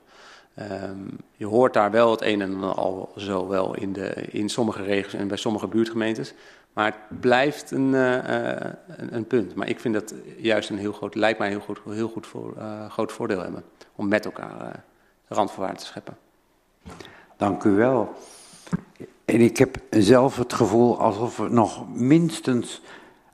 [0.58, 4.48] Um, je hoort daar wel het een en ander al zo wel in, de, in
[4.48, 6.34] sommige regio's en bij sommige buurtgemeentes.
[6.72, 9.54] Maar het blijft een, een, een, punt.
[9.54, 12.26] Maar ik vind dat juist een heel groot, lijkt mij een heel, goed, heel goed
[12.26, 12.56] voor,
[12.88, 13.64] groot voordeel hebben.
[13.94, 14.84] Om met elkaar
[15.28, 16.16] de randvoorwaarden te scheppen.
[17.36, 18.14] Dank u wel.
[19.24, 22.82] En ik heb zelf het gevoel alsof we nog minstens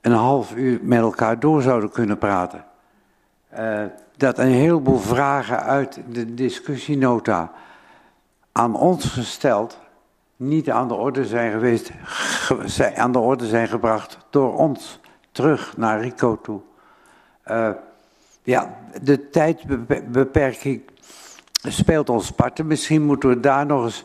[0.00, 2.64] een half uur met elkaar door zouden kunnen praten.
[4.20, 7.52] Dat een heleboel vragen uit de discussienota
[8.52, 9.78] aan ons gesteld
[10.36, 15.00] niet aan de orde zijn geweest, ge, aan de orde zijn gebracht door ons
[15.32, 16.60] terug naar Rico toe.
[17.46, 17.70] Uh,
[18.42, 20.82] ja, de tijdbeperking
[21.68, 22.66] speelt ons parten.
[22.66, 24.04] Misschien moeten we daar nog eens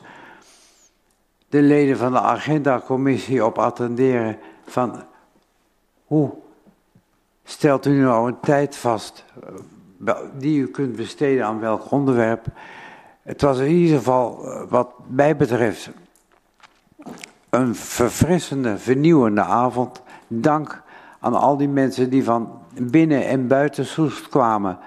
[1.49, 5.03] de leden van de agendacommissie op attenderen van
[6.05, 6.33] hoe
[7.43, 9.49] stelt u nou een tijd vast eh,
[10.37, 12.45] die u kunt besteden aan welk onderwerp.
[13.21, 15.89] Het was in ieder geval eh, wat mij betreft
[17.49, 20.01] een verfrissende, vernieuwende avond.
[20.27, 20.83] Dank
[21.19, 22.49] aan al die mensen die van
[22.81, 24.77] binnen en buiten Soest kwamen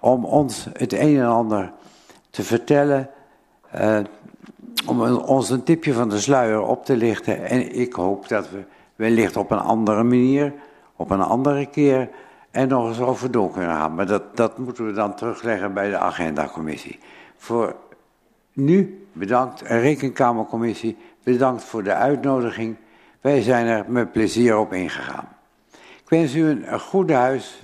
[0.00, 1.72] om ons het een en ander
[2.30, 3.10] te vertellen,
[3.76, 3.98] uh,
[4.86, 7.44] om ons een tipje van de sluier op te lichten.
[7.44, 8.64] En ik hoop dat we
[8.96, 10.52] wellicht op een andere manier,
[10.96, 12.08] op een andere keer,
[12.52, 13.94] er nog eens over door kunnen gaan.
[13.94, 16.98] Maar dat, dat moeten we dan terugleggen bij de agendacommissie.
[17.36, 17.76] Voor
[18.52, 22.76] nu bedankt, Rekenkamercommissie, bedankt voor de uitnodiging.
[23.20, 25.28] Wij zijn er met plezier op ingegaan.
[25.72, 27.62] Ik wens u een, een goede huis,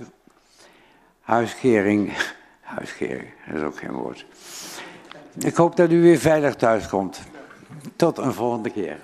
[1.21, 2.13] huiskering.
[2.61, 4.25] Huiskering, dat is ook geen woord.
[5.37, 7.21] Ik hoop dat u weer veilig thuis komt.
[7.95, 8.99] Tot een volgende keer.